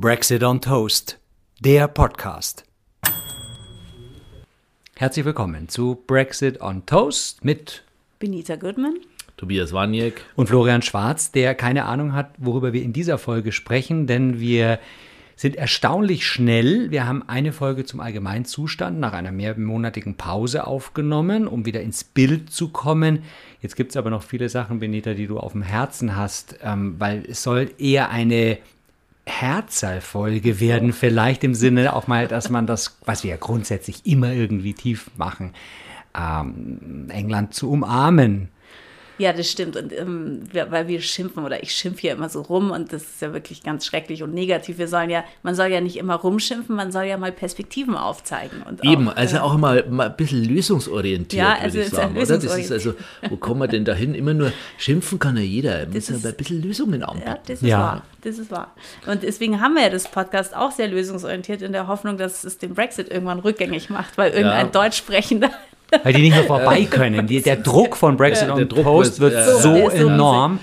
Brexit 0.00 0.44
on 0.44 0.60
Toast, 0.60 1.18
der 1.58 1.88
Podcast. 1.88 2.62
Herzlich 4.94 5.24
willkommen 5.24 5.68
zu 5.68 6.04
Brexit 6.06 6.60
on 6.60 6.86
Toast 6.86 7.44
mit 7.44 7.82
Benita 8.20 8.54
Goodman. 8.54 9.00
Tobias 9.36 9.72
Waniek. 9.72 10.24
und 10.36 10.46
Florian 10.46 10.82
Schwarz, 10.82 11.32
der 11.32 11.56
keine 11.56 11.86
Ahnung 11.86 12.12
hat, 12.12 12.30
worüber 12.38 12.72
wir 12.72 12.84
in 12.84 12.92
dieser 12.92 13.18
Folge 13.18 13.50
sprechen, 13.50 14.06
denn 14.06 14.38
wir 14.38 14.78
sind 15.34 15.56
erstaunlich 15.56 16.24
schnell. 16.24 16.92
Wir 16.92 17.04
haben 17.04 17.28
eine 17.28 17.50
Folge 17.50 17.84
zum 17.84 17.98
Allgemeinzustand 17.98 19.00
nach 19.00 19.14
einer 19.14 19.32
mehrmonatigen 19.32 20.14
Pause 20.14 20.68
aufgenommen, 20.68 21.48
um 21.48 21.66
wieder 21.66 21.80
ins 21.80 22.04
Bild 22.04 22.52
zu 22.52 22.68
kommen. 22.68 23.24
Jetzt 23.62 23.74
gibt 23.74 23.90
es 23.90 23.96
aber 23.96 24.10
noch 24.10 24.22
viele 24.22 24.48
Sachen, 24.48 24.78
Benita, 24.78 25.14
die 25.14 25.26
du 25.26 25.40
auf 25.40 25.50
dem 25.52 25.62
Herzen 25.62 26.14
hast, 26.14 26.60
ähm, 26.62 26.94
weil 27.00 27.24
es 27.28 27.42
soll 27.42 27.72
eher 27.78 28.10
eine 28.10 28.58
Herzerfolge 29.28 30.60
werden, 30.60 30.92
vielleicht 30.92 31.44
im 31.44 31.54
Sinne 31.54 31.94
auch 31.94 32.06
mal, 32.06 32.26
dass 32.26 32.50
man 32.50 32.66
das, 32.66 32.98
was 33.04 33.22
wir 33.22 33.30
ja 33.30 33.36
grundsätzlich 33.36 34.06
immer 34.06 34.32
irgendwie 34.32 34.74
tief 34.74 35.10
machen, 35.16 35.52
ähm, 36.18 37.08
England 37.10 37.54
zu 37.54 37.70
umarmen. 37.70 38.48
Ja, 39.18 39.32
das 39.32 39.50
stimmt. 39.50 39.76
Und 39.76 39.92
ähm, 39.92 40.42
weil 40.52 40.86
wir 40.88 41.00
schimpfen 41.00 41.44
oder 41.44 41.62
ich 41.62 41.72
schimpfe 41.72 42.06
ja 42.06 42.14
immer 42.14 42.28
so 42.28 42.40
rum 42.42 42.70
und 42.70 42.92
das 42.92 43.02
ist 43.02 43.20
ja 43.20 43.32
wirklich 43.32 43.62
ganz 43.64 43.84
schrecklich 43.84 44.22
und 44.22 44.32
negativ. 44.32 44.78
Wir 44.78 44.86
sollen 44.88 45.10
ja, 45.10 45.24
man 45.42 45.54
soll 45.56 45.66
ja 45.68 45.80
nicht 45.80 45.96
immer 45.96 46.14
rumschimpfen, 46.14 46.76
man 46.76 46.92
soll 46.92 47.04
ja 47.04 47.16
mal 47.18 47.32
Perspektiven 47.32 47.96
aufzeigen. 47.96 48.62
Und 48.62 48.84
Eben, 48.84 49.08
auch, 49.08 49.16
also 49.16 49.36
äh, 49.36 49.40
auch 49.40 49.56
mal, 49.56 49.84
mal 49.90 50.08
ein 50.10 50.16
bisschen 50.16 50.44
lösungsorientiert, 50.44 51.32
Ja, 51.42 51.50
würde 51.54 51.62
also 51.62 51.78
ich 51.78 51.84
es 51.86 51.92
ist 51.92 51.96
sagen. 51.96 52.16
ein 52.16 52.22
Oder? 52.22 52.26
Das 52.36 52.44
ist 52.44 52.50
also, 52.50 52.90
lösungsorientiert. 52.90 53.30
wo 53.32 53.36
kommen 53.36 53.60
wir 53.60 53.68
denn 53.68 53.84
dahin? 53.84 54.14
Immer 54.14 54.34
nur 54.34 54.52
schimpfen 54.76 55.18
kann 55.18 55.36
ja 55.36 55.42
jeder. 55.42 55.86
Muss 55.86 55.94
Das 55.94 56.08
ja 56.10 56.16
ist- 56.16 56.26
ein 56.26 56.34
bisschen 56.36 56.62
Lösungen 56.62 57.00
Ja, 57.00 57.08
anbieten. 57.08 57.36
das 57.46 57.62
ist 57.62 57.68
Ja. 57.68 57.78
wahr. 57.78 58.02
Das 58.22 58.38
ist 58.38 58.50
wahr. 58.50 58.74
Und 59.06 59.22
deswegen 59.22 59.60
haben 59.60 59.74
wir 59.74 59.82
ja 59.82 59.90
das 59.90 60.08
Podcast 60.10 60.54
auch 60.54 60.70
sehr 60.72 60.88
lösungsorientiert 60.88 61.62
in 61.62 61.72
der 61.72 61.86
Hoffnung, 61.88 62.18
dass 62.18 62.44
es 62.44 62.58
den 62.58 62.74
Brexit 62.74 63.08
irgendwann 63.10 63.38
rückgängig 63.40 63.90
macht, 63.90 64.16
weil 64.18 64.30
irgendein 64.32 64.66
Ja. 64.66 64.72
Deutsch 64.72 64.96
sprechender 64.98 65.50
Weil 66.02 66.12
die 66.12 66.22
nicht 66.22 66.34
mehr 66.34 66.44
vorbei 66.44 66.84
können. 66.84 67.26
Die, 67.26 67.40
der 67.42 67.56
Druck 67.56 67.96
von 67.96 68.16
Brexit 68.16 68.48
Ja, 68.48 68.54
der 68.56 68.66
Druck 68.66 68.84
Post 68.84 69.20
wird- 69.20 69.32
ja, 69.34 69.44
so 69.44 69.74
ist 69.74 69.96
so 69.98 70.08
enorm, 70.08 70.58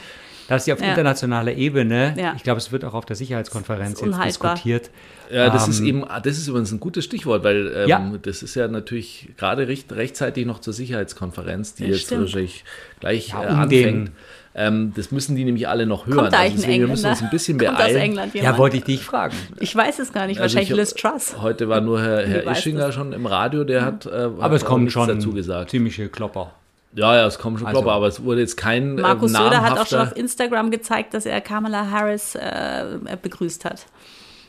dass 0.48 0.66
sie 0.66 0.74
auf 0.74 0.80
Ja. 0.82 0.90
internationaler 0.90 1.54
Ebene, 1.54 2.14
Ja. 2.18 2.34
ich 2.36 2.44
glaube, 2.44 2.60
es 2.60 2.72
wird 2.72 2.86
auch 2.86 2.94
auf 2.94 3.06
der 3.06 3.16
Sicherheitskonferenz 3.16 4.00
Das 4.00 4.08
ist 4.10 4.16
jetzt 4.18 4.26
diskutiert. 4.26 4.92
Ja, 5.32 5.50
das 5.50 5.68
ist 5.68 5.80
Ähm, 5.80 5.86
eben, 5.88 6.04
das 6.24 6.38
ist 6.38 6.48
übrigens 6.48 6.72
ein 6.72 6.80
gutes 6.80 7.04
Stichwort, 7.06 7.44
weil 7.44 7.74
ähm, 7.76 7.90
Ja. 7.90 8.14
das 8.22 8.44
ist 8.44 8.54
ja 8.56 8.68
natürlich 8.68 9.30
gerade 9.38 9.68
recht, 9.68 9.92
rechtzeitig 9.92 10.46
noch 10.46 10.60
zur 10.60 10.74
Sicherheitskonferenz, 10.74 11.74
die 11.74 11.86
Ja, 11.86 11.90
jetzt 11.90 12.02
stimmt. 12.06 12.22
wahrscheinlich 12.22 12.64
gleich 13.00 13.30
Ja, 13.30 13.44
äh, 13.44 13.48
um 13.48 13.60
anfängt. 13.62 13.72
den- 13.72 14.10
Ähm, 14.58 14.94
das 14.96 15.12
müssen 15.12 15.36
die 15.36 15.44
nämlich 15.44 15.68
alle 15.68 15.86
noch 15.86 16.08
hören. 16.08 16.18
kommt 16.18 16.34
da 16.34 16.38
Also 16.40 16.56
deswegen, 16.56 16.80
wir 16.84 16.88
müssen 16.88 17.08
uns 17.10 17.22
ein 17.22 17.30
bisschen 17.30 17.58
kommt 17.60 17.78
aus. 17.78 17.88
England 17.90 18.34
jemand? 18.34 18.54
Ja, 18.54 18.58
wollte 18.58 18.78
ich 18.78 18.84
dich 18.86 19.04
fragen. 19.04 19.36
Ich 19.60 19.76
weiß 19.76 20.00
es 20.00 20.14
gar 20.14 20.28
nicht. 20.28 20.40
Also 20.40 20.56
Wahrscheinlich 20.56 20.70
ich- 20.72 20.78
Liz 20.78 20.94
Truss. 20.94 21.36
Heute 21.42 21.68
war 21.68 21.82
nur 21.82 22.02
Herr, 22.02 22.26
Herr 22.28 22.50
Ischinger 22.50 22.94
schon 22.94 23.12
im 23.12 23.26
Radio, 23.26 23.66
der 23.66 23.84
hat, 23.84 24.06
äh, 24.06 24.12
Aber 24.12 24.44
hat 24.44 24.52
es 24.54 24.64
kommen 24.64 24.90
schon 24.90 25.10
dazu 25.10 25.34
gesagt. 25.34 25.72
ziemliche 25.72 26.08
Klopper. 26.08 26.52
Ja, 26.94 27.14
ja, 27.16 27.26
es 27.28 27.38
kommen 27.38 27.58
schon 27.58 27.68
Also- 27.68 27.82
Klopper, 27.82 27.96
aber 27.98 28.08
es 28.08 28.24
wurde 28.24 28.40
jetzt 28.40 28.56
kein 28.56 28.96
Markus 28.96 29.34
äh, 29.34 29.38
Söder 29.38 29.62
hat 29.62 29.78
auch 29.78 29.86
schon 29.88 30.00
auf 30.00 30.16
Instagram 30.16 30.72
gezeigt, 30.72 31.14
dass 31.14 31.26
er 31.26 31.42
Kamala 31.42 31.90
Harris 31.92 32.36
äh, 32.36 32.98
begrüßt 33.22 33.66
hat. 33.66 33.86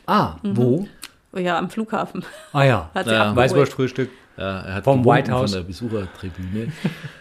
Ah, 0.05 0.35
wo? 0.43 0.87
Ja, 1.35 1.57
am 1.57 1.69
Flughafen. 1.69 2.23
Ah 2.53 2.63
ja, 2.63 2.89
Hat 2.95 3.05
sie 3.07 3.11
Ja. 3.11 3.35
Weißwurstfrühstück. 3.35 4.09
Ja, 4.37 4.59
er 4.61 4.73
hat 4.75 4.83
Vom 4.83 5.03
White 5.03 5.31
House. 5.31 5.51
von 5.51 5.59
der 5.61 5.67
Besuchertribüne. 5.67 6.71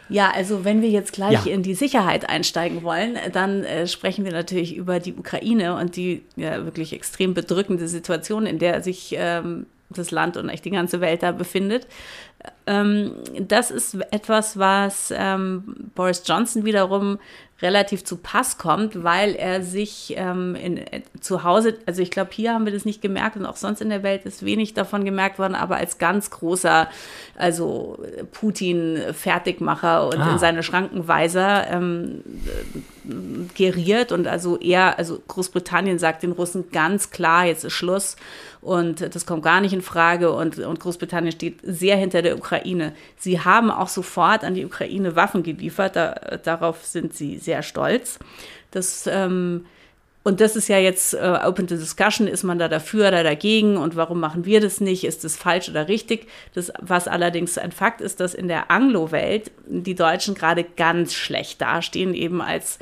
Ja, 0.08 0.30
also 0.34 0.64
wenn 0.64 0.82
wir 0.82 0.90
jetzt 0.90 1.12
gleich 1.12 1.46
Ja. 1.46 1.52
in 1.52 1.62
die 1.62 1.74
Sicherheit 1.74 2.28
einsteigen 2.28 2.82
wollen, 2.82 3.16
dann 3.32 3.64
äh, 3.64 3.86
sprechen 3.86 4.24
wir 4.24 4.32
natürlich 4.32 4.76
über 4.76 5.00
die 5.00 5.14
Ukraine 5.14 5.76
und 5.76 5.96
die 5.96 6.22
ja, 6.36 6.64
wirklich 6.64 6.92
extrem 6.92 7.32
bedrückende 7.34 7.88
Situation, 7.88 8.44
in 8.46 8.58
der 8.58 8.82
sich 8.82 9.14
ähm, 9.18 9.66
das 9.90 10.10
Land 10.10 10.36
und 10.36 10.48
eigentlich 10.48 10.62
die 10.62 10.70
ganze 10.70 11.00
Welt 11.00 11.22
da 11.22 11.32
befindet. 11.32 11.86
Ähm, 12.66 13.12
das 13.40 13.70
ist 13.70 13.94
etwas, 14.10 14.58
was 14.58 15.12
ähm, 15.16 15.90
Boris 15.94 16.22
Johnson 16.26 16.64
wiederum 16.64 17.18
relativ 17.62 18.04
zu 18.04 18.18
Pass 18.18 18.58
kommt, 18.58 19.02
weil 19.02 19.34
er 19.34 19.62
sich 19.62 20.12
ähm, 20.18 20.54
in, 20.56 20.76
äh, 20.76 21.00
zu 21.20 21.42
Hause, 21.42 21.78
also 21.86 22.02
ich 22.02 22.10
glaube, 22.10 22.30
hier 22.32 22.52
haben 22.52 22.66
wir 22.66 22.72
das 22.72 22.84
nicht 22.84 23.00
gemerkt 23.00 23.36
und 23.36 23.46
auch 23.46 23.56
sonst 23.56 23.80
in 23.80 23.88
der 23.88 24.02
Welt 24.02 24.26
ist 24.26 24.44
wenig 24.44 24.74
davon 24.74 25.06
gemerkt 25.06 25.38
worden, 25.38 25.54
aber 25.54 25.76
als 25.76 25.96
ganz 25.96 26.30
großer, 26.30 26.88
also 27.34 27.98
Putin-Fertigmacher 28.32 30.06
und 30.06 30.20
Ah. 30.20 30.32
in 30.32 30.38
seine 30.38 30.62
Schrankenweiser 30.62 31.66
ähm, 31.70 32.22
geriert 33.54 34.12
und 34.12 34.26
also 34.26 34.58
er, 34.58 34.98
also 34.98 35.22
Großbritannien 35.26 35.98
sagt 35.98 36.22
den 36.24 36.32
Russen 36.32 36.70
ganz 36.72 37.10
klar, 37.10 37.46
jetzt 37.46 37.64
ist 37.64 37.72
Schluss 37.72 38.16
und 38.66 39.14
das 39.14 39.26
kommt 39.26 39.44
gar 39.44 39.60
nicht 39.60 39.72
in 39.72 39.80
Frage 39.80 40.32
und, 40.32 40.58
und 40.58 40.80
Großbritannien 40.80 41.30
steht 41.30 41.60
sehr 41.62 41.96
hinter 41.96 42.20
der 42.20 42.36
Ukraine. 42.36 42.94
Sie 43.16 43.38
haben 43.38 43.70
auch 43.70 43.86
sofort 43.86 44.42
an 44.42 44.54
die 44.54 44.64
Ukraine 44.64 45.14
Waffen 45.14 45.44
geliefert, 45.44 45.94
da, 45.94 46.14
darauf 46.42 46.84
sind 46.84 47.14
sie 47.14 47.38
sehr 47.38 47.62
stolz. 47.62 48.18
Das 48.72 49.06
ähm, 49.06 49.66
und 50.26 50.40
das 50.40 50.56
ist 50.56 50.66
ja 50.66 50.78
jetzt 50.78 51.14
äh, 51.14 51.38
open 51.44 51.68
to 51.68 51.76
discussion, 51.76 52.26
ist 52.26 52.42
man 52.42 52.58
da 52.58 52.66
dafür 52.66 53.06
oder 53.06 53.22
dagegen 53.22 53.76
und 53.76 53.94
warum 53.94 54.18
machen 54.18 54.44
wir 54.44 54.60
das 54.60 54.80
nicht? 54.80 55.04
Ist 55.04 55.22
das 55.22 55.36
falsch 55.36 55.68
oder 55.68 55.86
richtig? 55.86 56.26
Das, 56.52 56.72
was 56.80 57.06
allerdings 57.06 57.56
ein 57.58 57.70
Fakt 57.70 58.00
ist, 58.00 58.18
dass 58.18 58.34
in 58.34 58.48
der 58.48 58.72
Anglo-Welt 58.72 59.52
die 59.68 59.94
Deutschen 59.94 60.34
gerade 60.34 60.64
ganz 60.64 61.14
schlecht 61.14 61.60
dastehen, 61.60 62.12
eben 62.12 62.42
als, 62.42 62.80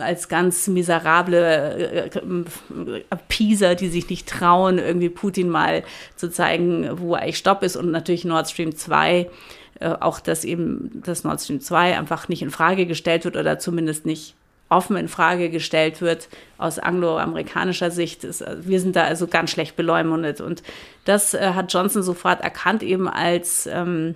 als 0.00 0.28
ganz 0.28 0.66
miserable 0.66 1.76
äh, 1.76 2.06
äh, 2.08 3.04
Appeaser, 3.08 3.76
die 3.76 3.88
sich 3.88 4.10
nicht 4.10 4.28
trauen, 4.28 4.78
irgendwie 4.78 5.10
Putin 5.10 5.48
mal 5.48 5.84
zu 6.16 6.28
zeigen, 6.28 6.90
wo 6.98 7.14
eigentlich 7.14 7.38
Stopp 7.38 7.62
ist 7.62 7.76
und 7.76 7.92
natürlich 7.92 8.24
Nord 8.24 8.50
Stream 8.50 8.74
2 8.74 9.30
äh, 9.78 9.88
auch, 10.00 10.18
dass 10.18 10.44
eben 10.44 10.90
das 11.04 11.22
Nord 11.22 11.40
Stream 11.40 11.60
2 11.60 11.96
einfach 11.96 12.28
nicht 12.28 12.42
in 12.42 12.50
Frage 12.50 12.86
gestellt 12.86 13.24
wird 13.24 13.36
oder 13.36 13.60
zumindest 13.60 14.06
nicht 14.06 14.34
offen 14.70 14.96
in 14.96 15.08
Frage 15.08 15.50
gestellt 15.50 16.00
wird 16.00 16.28
aus 16.56 16.78
angloamerikanischer 16.78 17.90
Sicht. 17.90 18.24
Ist, 18.24 18.40
äh, 18.40 18.56
wir 18.62 18.80
sind 18.80 18.96
da 18.96 19.04
also 19.04 19.26
ganz 19.26 19.50
schlecht 19.50 19.76
beleumundet. 19.76 20.40
Und 20.40 20.62
das 21.04 21.34
äh, 21.34 21.52
hat 21.54 21.72
Johnson 21.72 22.02
sofort 22.02 22.40
erkannt, 22.40 22.82
eben 22.82 23.08
als, 23.08 23.66
ähm, 23.66 24.14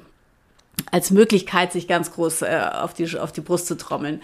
als 0.91 1.11
Möglichkeit, 1.11 1.73
sich 1.73 1.87
ganz 1.87 2.13
groß 2.13 2.43
äh, 2.43 2.69
auf, 2.73 2.95
die, 2.95 3.19
auf 3.19 3.33
die 3.33 3.43
Brust 3.43 3.67
zu 3.67 3.77
trommeln. 3.77 4.23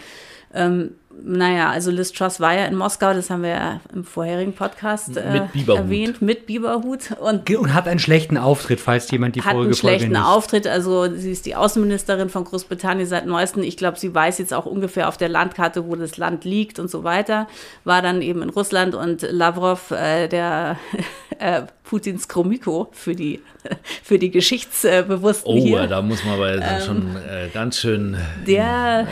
Ähm, 0.53 0.95
naja, 1.23 1.69
also 1.69 1.91
Liz 1.91 2.11
Truss 2.11 2.39
war 2.39 2.53
ja 2.53 2.65
in 2.65 2.75
Moskau, 2.75 3.13
das 3.13 3.29
haben 3.29 3.43
wir 3.43 3.49
ja 3.49 3.81
im 3.93 4.03
vorherigen 4.03 4.53
Podcast 4.53 5.17
äh, 5.17 5.31
Mit 5.31 5.51
Biberhut. 5.51 5.79
erwähnt, 5.79 6.21
mit 6.21 6.45
Biberhut. 6.45 7.11
Und 7.19 7.49
Und 7.49 7.73
hat 7.73 7.87
einen 7.87 7.99
schlechten 7.99 8.37
Auftritt, 8.37 8.79
falls 8.79 9.09
jemand 9.11 9.35
die 9.35 9.41
hat 9.41 9.51
vorige 9.51 9.67
einen 9.69 9.75
Folge 9.75 9.97
schlechten 9.97 10.13
nicht. 10.13 10.25
Auftritt. 10.25 10.67
Also 10.67 11.13
sie 11.15 11.31
ist 11.31 11.45
die 11.45 11.55
Außenministerin 11.55 12.29
von 12.29 12.43
Großbritannien 12.43 13.07
seit 13.07 13.25
neuestem. 13.25 13.63
Ich 13.63 13.77
glaube, 13.77 13.99
sie 13.99 14.13
weiß 14.13 14.37
jetzt 14.39 14.53
auch 14.53 14.65
ungefähr 14.65 15.07
auf 15.07 15.17
der 15.17 15.29
Landkarte, 15.29 15.87
wo 15.87 15.95
das 15.95 16.17
Land 16.17 16.45
liegt 16.45 16.79
und 16.79 16.89
so 16.89 17.03
weiter. 17.03 17.47
War 17.83 18.01
dann 18.01 18.21
eben 18.21 18.41
in 18.41 18.49
Russland 18.49 18.95
und 18.95 19.21
Lavrov, 19.21 19.91
äh, 19.91 20.27
der 20.27 20.77
äh, 21.39 21.63
Putins 21.83 22.27
Kromiko 22.27 22.89
für 22.93 23.15
die, 23.15 23.41
für 24.03 24.17
die 24.19 24.31
Geschichtsbewussten 24.31 25.51
Oh, 25.51 25.61
hier. 25.61 25.87
da 25.87 26.01
muss 26.01 26.23
man 26.23 26.35
aber 26.35 26.53
Ähm, 26.55 26.61
schon 26.85 27.15
äh, 27.15 27.49
ganz 27.53 27.77
schön. 27.77 28.17
Der, 28.47 29.07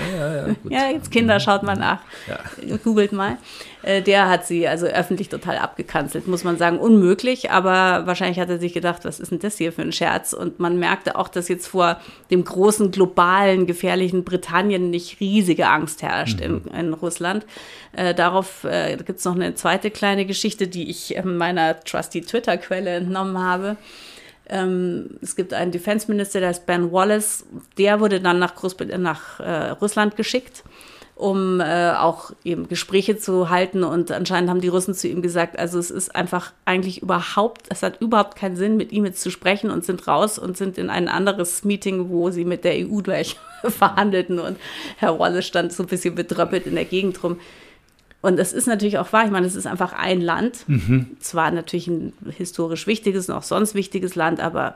gut. 0.63 0.71
ja, 0.71 0.89
jetzt 0.89 1.11
Kinder, 1.11 1.39
schaut 1.39 1.63
mal 1.63 1.75
nach. 1.75 1.99
Googelt 2.83 3.11
mal. 3.11 3.37
Äh, 3.81 4.01
Der 4.01 4.27
hat 4.29 4.45
sie 4.45 4.67
also 4.67 4.85
öffentlich 4.87 5.29
total 5.29 5.57
abgekanzelt, 5.57 6.27
muss 6.27 6.43
man 6.43 6.57
sagen. 6.57 6.79
Unmöglich, 6.79 7.49
aber 7.51 8.05
wahrscheinlich 8.07 8.39
hat 8.39 8.49
er 8.49 8.59
sich 8.59 8.73
gedacht, 8.73 9.05
was 9.05 9.19
ist 9.19 9.31
denn 9.31 9.39
das 9.39 9.57
hier 9.57 9.71
für 9.71 9.81
ein 9.83 9.91
Scherz? 9.93 10.33
Und 10.33 10.59
man 10.59 10.77
merkte 10.79 11.15
auch, 11.15 11.27
dass 11.29 11.47
jetzt 11.47 11.67
vor 11.67 11.99
dem 12.29 12.43
großen, 12.43 12.91
globalen, 12.91 13.67
gefährlichen 13.67 14.23
Britannien 14.25 14.89
nicht 14.89 15.19
riesige 15.21 15.67
Angst 15.67 16.01
herrscht 16.01 16.41
in, 16.41 16.65
in 16.67 16.93
Russland. 16.93 17.45
Äh, 17.93 18.13
darauf 18.13 18.63
äh, 18.65 18.97
gibt 18.97 19.19
es 19.19 19.25
noch 19.25 19.35
eine 19.35 19.55
zweite 19.55 19.91
kleine 19.91 20.25
Geschichte, 20.25 20.67
die 20.67 20.89
ich 20.89 21.15
meiner 21.23 21.79
Trusty 21.79 22.21
Twitter-Quelle 22.21 22.89
entnommen 22.91 23.37
habe. 23.39 23.77
Ähm, 24.49 25.17
es 25.21 25.35
gibt 25.35 25.53
einen 25.53 25.71
Defense 25.71 26.09
Minister, 26.11 26.39
der 26.39 26.51
ist 26.51 26.65
Ben 26.65 26.91
Wallace. 26.91 27.45
Der 27.77 27.99
wurde 27.99 28.19
dann 28.19 28.39
nach, 28.39 28.55
Großbrit 28.55 28.97
nach 28.97 29.39
äh, 29.39 29.69
Russland 29.69 30.15
geschickt, 30.15 30.63
um 31.15 31.61
äh, 31.61 31.91
auch 31.91 32.31
eben 32.43 32.67
Gespräche 32.67 33.17
zu 33.17 33.49
halten. 33.49 33.83
Und 33.83 34.11
anscheinend 34.11 34.49
haben 34.49 34.61
die 34.61 34.67
Russen 34.67 34.95
zu 34.95 35.07
ihm 35.07 35.21
gesagt, 35.21 35.59
also 35.59 35.77
es 35.77 35.91
ist 35.91 36.15
einfach 36.15 36.51
eigentlich 36.65 37.01
überhaupt, 37.01 37.67
es 37.69 37.83
hat 37.83 38.01
überhaupt 38.01 38.35
keinen 38.35 38.55
Sinn, 38.55 38.75
mit 38.75 38.91
ihm 38.91 39.05
jetzt 39.05 39.21
zu 39.21 39.29
sprechen 39.29 39.69
und 39.69 39.85
sind 39.85 40.07
raus 40.07 40.39
und 40.39 40.57
sind 40.57 40.77
in 40.77 40.89
ein 40.89 41.07
anderes 41.07 41.63
Meeting, 41.63 42.09
wo 42.09 42.31
sie 42.31 42.45
mit 42.45 42.63
der 42.63 42.73
EU 42.73 43.01
gleich 43.01 43.37
verhandelten. 43.63 44.39
Und 44.39 44.57
Herr 44.97 45.19
Wallace 45.19 45.45
stand 45.45 45.73
so 45.73 45.83
ein 45.83 45.87
bisschen 45.87 46.15
betröppelt 46.15 46.65
in 46.65 46.75
der 46.75 46.85
Gegend 46.85 47.23
rum. 47.23 47.37
Und 48.21 48.39
es 48.39 48.51
ist 48.51 48.67
natürlich 48.67 48.97
auch 48.97 49.13
wahr, 49.13 49.25
ich 49.25 49.31
meine, 49.31 49.47
es 49.47 49.55
ist 49.55 49.67
einfach 49.67 49.93
ein 49.93 50.19
Land. 50.19 50.65
Zwar 51.19 51.51
natürlich 51.51 51.87
ein 51.87 52.13
historisch 52.35 52.85
wichtiges 52.85 53.29
und 53.29 53.35
auch 53.35 53.43
sonst 53.43 53.75
wichtiges 53.75 54.15
Land, 54.15 54.39
aber 54.39 54.75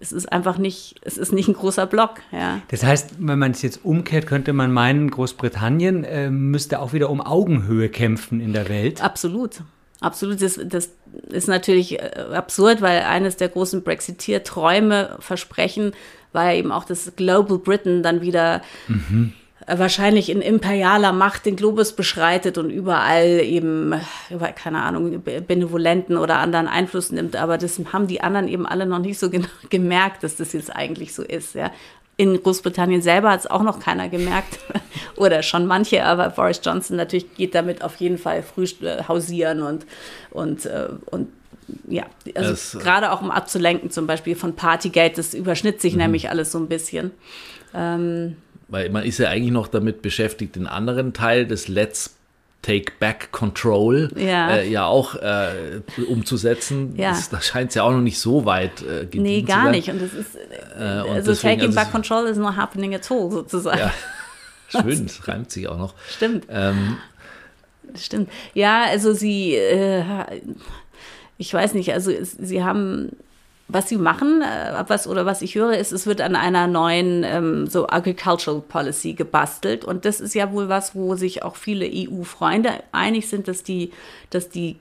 es 0.00 0.10
ist 0.10 0.32
einfach 0.32 0.58
nicht, 0.58 0.96
es 1.02 1.16
ist 1.16 1.32
nicht 1.32 1.48
ein 1.48 1.54
großer 1.54 1.86
Block, 1.86 2.14
ja. 2.32 2.60
Das 2.68 2.82
heißt, 2.82 3.14
wenn 3.18 3.38
man 3.38 3.52
es 3.52 3.62
jetzt 3.62 3.84
umkehrt, 3.84 4.26
könnte 4.26 4.52
man 4.52 4.72
meinen, 4.72 5.10
Großbritannien 5.10 6.02
äh, 6.02 6.28
müsste 6.28 6.80
auch 6.80 6.92
wieder 6.92 7.08
um 7.08 7.20
Augenhöhe 7.20 7.88
kämpfen 7.88 8.40
in 8.40 8.52
der 8.52 8.68
Welt. 8.68 9.02
Absolut. 9.02 9.62
Absolut, 10.00 10.42
das, 10.42 10.58
das 10.64 10.90
ist 11.30 11.46
natürlich 11.46 12.00
äh, 12.00 12.26
absurd, 12.32 12.82
weil 12.82 13.02
eines 13.02 13.36
der 13.36 13.48
großen 13.48 13.84
Brexiteer-Träume, 13.84 15.18
Versprechen, 15.20 15.92
war 16.32 16.50
ja 16.50 16.58
eben 16.58 16.72
auch, 16.72 16.84
dass 16.84 17.14
Global 17.14 17.58
Britain 17.58 18.02
dann 18.02 18.20
wieder 18.20 18.62
mhm. 18.88 19.34
Wahrscheinlich 19.66 20.28
in 20.28 20.40
imperialer 20.40 21.12
Macht 21.12 21.46
den 21.46 21.56
Globus 21.56 21.92
beschreitet 21.92 22.58
und 22.58 22.70
überall 22.70 23.40
eben, 23.40 23.94
keine 24.56 24.82
Ahnung, 24.82 25.22
benevolenten 25.22 26.16
oder 26.16 26.38
anderen 26.38 26.68
Einfluss 26.68 27.12
nimmt. 27.12 27.36
Aber 27.36 27.58
das 27.58 27.80
haben 27.92 28.06
die 28.06 28.20
anderen 28.20 28.48
eben 28.48 28.66
alle 28.66 28.86
noch 28.86 28.98
nicht 28.98 29.18
so 29.18 29.30
genau 29.30 29.48
gemerkt, 29.70 30.22
dass 30.22 30.36
das 30.36 30.52
jetzt 30.52 30.74
eigentlich 30.74 31.14
so 31.14 31.22
ist. 31.22 31.54
Ja 31.54 31.70
in 32.16 32.40
Großbritannien 32.42 33.02
selber 33.02 33.30
hat 33.30 33.40
es 33.40 33.46
auch 33.46 33.62
noch 33.62 33.80
keiner 33.80 34.08
gemerkt. 34.08 34.58
Oder 35.16 35.42
schon 35.42 35.66
manche, 35.66 36.04
aber 36.04 36.30
Boris 36.30 36.60
Johnson 36.62 36.96
natürlich 36.96 37.34
geht 37.34 37.54
damit 37.54 37.82
auf 37.82 37.96
jeden 37.96 38.18
Fall 38.18 38.42
früh 38.42 38.64
äh, 38.82 39.04
hausieren 39.08 39.62
und, 39.62 39.86
und, 40.30 40.66
äh, 40.66 40.88
und 41.06 41.28
ja, 41.88 42.04
also 42.34 42.78
äh, 42.78 42.82
gerade 42.82 43.12
auch 43.12 43.22
um 43.22 43.30
abzulenken, 43.30 43.90
zum 43.90 44.06
Beispiel 44.06 44.36
von 44.36 44.54
Partygate, 44.54 45.16
das 45.16 45.34
überschnitt 45.34 45.80
sich 45.80 45.94
mhm. 45.94 46.00
nämlich 46.00 46.30
alles 46.30 46.52
so 46.52 46.58
ein 46.58 46.68
bisschen. 46.68 47.12
Ähm, 47.74 48.36
Weil 48.72 48.88
man 48.88 49.04
ist 49.04 49.18
ja 49.18 49.28
eigentlich 49.28 49.52
noch 49.52 49.68
damit 49.68 50.00
beschäftigt, 50.00 50.56
den 50.56 50.66
anderen 50.66 51.12
Teil 51.12 51.46
des 51.46 51.68
Let's 51.68 52.16
Take 52.62 52.94
Back 52.98 53.30
Control 53.30 54.08
ja, 54.16 54.56
äh, 54.56 54.70
ja 54.70 54.86
auch 54.86 55.14
äh, 55.16 55.82
umzusetzen. 56.08 56.94
Ja. 56.96 57.10
Das, 57.10 57.28
das 57.28 57.44
scheint 57.44 57.74
ja 57.74 57.82
auch 57.82 57.90
noch 57.90 58.00
nicht 58.00 58.18
so 58.18 58.46
weit 58.46 58.80
äh, 58.80 59.06
Nee, 59.12 59.42
gar 59.42 59.70
nicht. 59.70 59.90
Und 59.90 60.00
das 60.00 60.14
ist, 60.14 60.36
äh, 60.36 60.82
also 60.82 61.32
deswegen, 61.32 61.58
Taking 61.58 61.66
also 61.66 61.74
Back 61.74 61.92
Control 61.92 62.26
is 62.28 62.38
not 62.38 62.56
happening 62.56 62.94
at 62.94 63.10
all, 63.10 63.30
sozusagen. 63.30 63.78
Ja, 63.78 63.92
schön, 64.80 65.06
das 65.06 65.28
reimt 65.28 65.50
sich 65.50 65.68
auch 65.68 65.76
noch. 65.76 65.92
Stimmt. 66.08 66.46
Ähm, 66.48 66.96
Stimmt. 67.94 68.30
Ja, 68.54 68.84
also 68.84 69.12
sie, 69.12 69.54
äh, 69.54 70.02
ich 71.36 71.52
weiß 71.52 71.74
nicht, 71.74 71.92
also 71.92 72.10
sie 72.22 72.64
haben 72.64 73.10
was 73.72 73.88
sie 73.88 73.96
machen, 73.96 74.42
äh, 74.42 74.84
was 74.86 75.06
oder 75.06 75.26
was 75.26 75.42
ich 75.42 75.54
höre, 75.54 75.76
ist, 75.76 75.92
es 75.92 76.06
wird 76.06 76.20
an 76.20 76.36
einer 76.36 76.66
neuen 76.66 77.24
ähm, 77.24 77.66
so 77.66 77.88
Agricultural 77.88 78.60
Policy 78.60 79.14
gebastelt. 79.14 79.84
Und 79.84 80.04
das 80.04 80.20
ist 80.20 80.34
ja 80.34 80.52
wohl 80.52 80.68
was, 80.68 80.94
wo 80.94 81.16
sich 81.16 81.42
auch 81.42 81.56
viele 81.56 81.86
EU-Freunde 81.86 82.70
einig 82.92 83.28
sind, 83.28 83.48
dass 83.48 83.62
die, 83.62 83.90
dass 84.30 84.50
die 84.50 84.76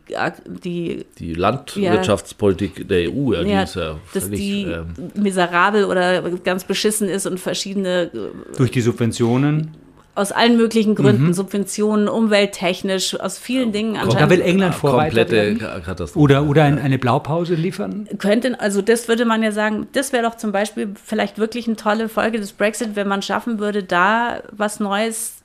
die 0.46 1.06
die 1.18 1.34
Landwirtschaftspolitik 1.34 2.80
ja, 2.80 2.84
der 2.84 3.12
EU, 3.12 3.34
ja, 3.34 3.44
die 3.44 3.50
ja, 3.50 3.64
ist 3.64 3.76
ja 3.76 4.00
dass 4.14 4.26
völlig, 4.26 4.40
die 4.40 4.64
ähm, 4.64 4.94
miserabel 5.16 5.86
oder 5.86 6.22
ganz 6.44 6.66
beschissen 6.66 7.08
ist 7.08 7.26
und 7.26 7.40
verschiedene 7.40 8.12
äh, 8.14 8.58
durch 8.58 8.72
die 8.72 8.82
Subventionen 8.82 9.76
aus 10.14 10.32
allen 10.32 10.58
möglichen 10.58 10.96
Gründen, 10.96 11.28
mhm. 11.28 11.34
Subventionen, 11.34 12.10
umwelttechnisch, 12.10 13.18
aus 13.20 13.38
vielen 13.38 13.72
Dingen 13.72 13.96
anscheinend. 13.96 14.22
Da 14.22 14.30
will 14.30 14.42
England 14.42 14.78
Komplette 14.78 15.56
Katastrophe. 15.56 16.20
Oder, 16.20 16.44
oder 16.44 16.64
eine 16.64 17.00
Blaupause 17.00 17.56
liefern? 17.56 18.08
Könnte, 18.18 18.60
also 18.60 18.82
das 18.82 19.08
würde 19.08 19.26
man 19.26 19.42
ja 19.42 19.52
sagen, 19.52 19.88
das 19.94 20.12
wäre 20.12 20.24
doch 20.24 20.36
zum 20.36 20.52
Beispiel 20.52 20.94
vielleicht 21.04 21.38
wirklich 21.38 21.68
eine 21.68 21.78
tolle 21.78 22.10
Folge 22.10 22.40
des 22.40 22.52
Brexit, 22.52 22.96
wenn 22.96 23.08
man 23.08 23.22
schaffen 23.22 23.60
würde, 23.60 23.84
da 23.84 24.42
was 24.52 24.80
Neues, 24.80 25.36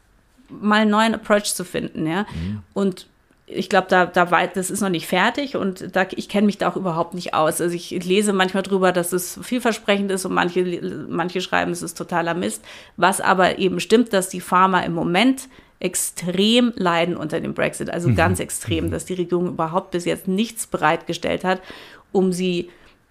mal 0.48 0.82
einen 0.82 0.90
neuen 0.90 1.14
Approach 1.14 1.54
zu 1.54 1.64
finden, 1.64 2.06
ja. 2.06 2.22
Mhm. 2.22 2.62
Und 2.74 3.06
ich 3.48 3.68
glaube, 3.68 3.86
da, 3.88 4.06
da 4.06 4.32
weit, 4.32 4.56
das 4.56 4.70
ist 4.70 4.80
noch 4.80 4.88
nicht 4.88 5.06
fertig 5.06 5.56
und 5.56 5.94
da, 5.94 6.06
ich 6.16 6.28
kenne 6.28 6.46
mich 6.46 6.58
da 6.58 6.68
auch 6.68 6.76
überhaupt 6.76 7.14
nicht 7.14 7.32
aus. 7.32 7.60
Also 7.60 7.74
ich 7.74 7.90
lese 7.90 8.32
manchmal 8.32 8.64
drüber, 8.64 8.90
dass 8.90 9.12
es 9.12 9.38
vielversprechend 9.40 10.10
ist 10.10 10.24
und 10.24 10.34
manche, 10.34 11.06
manche 11.08 11.40
schreiben, 11.40 11.70
es 11.70 11.82
ist 11.82 11.96
totaler 11.96 12.34
Mist. 12.34 12.64
Was 12.96 13.20
aber 13.20 13.58
eben 13.58 13.78
stimmt, 13.78 14.12
dass 14.12 14.28
die 14.28 14.40
Pharma 14.40 14.80
im 14.80 14.94
Moment 14.94 15.48
extrem 15.78 16.72
leiden 16.76 17.16
unter 17.16 17.40
dem 17.40 17.54
Brexit, 17.54 17.90
also 17.90 18.08
mhm. 18.08 18.16
ganz 18.16 18.40
extrem, 18.40 18.86
mhm. 18.86 18.90
dass 18.90 19.04
die 19.04 19.14
Regierung 19.14 19.46
überhaupt 19.46 19.92
bis 19.92 20.06
jetzt 20.06 20.26
nichts 20.26 20.66
bereitgestellt 20.66 21.44
hat, 21.44 21.60
um 22.12 22.32
sie 22.32 22.70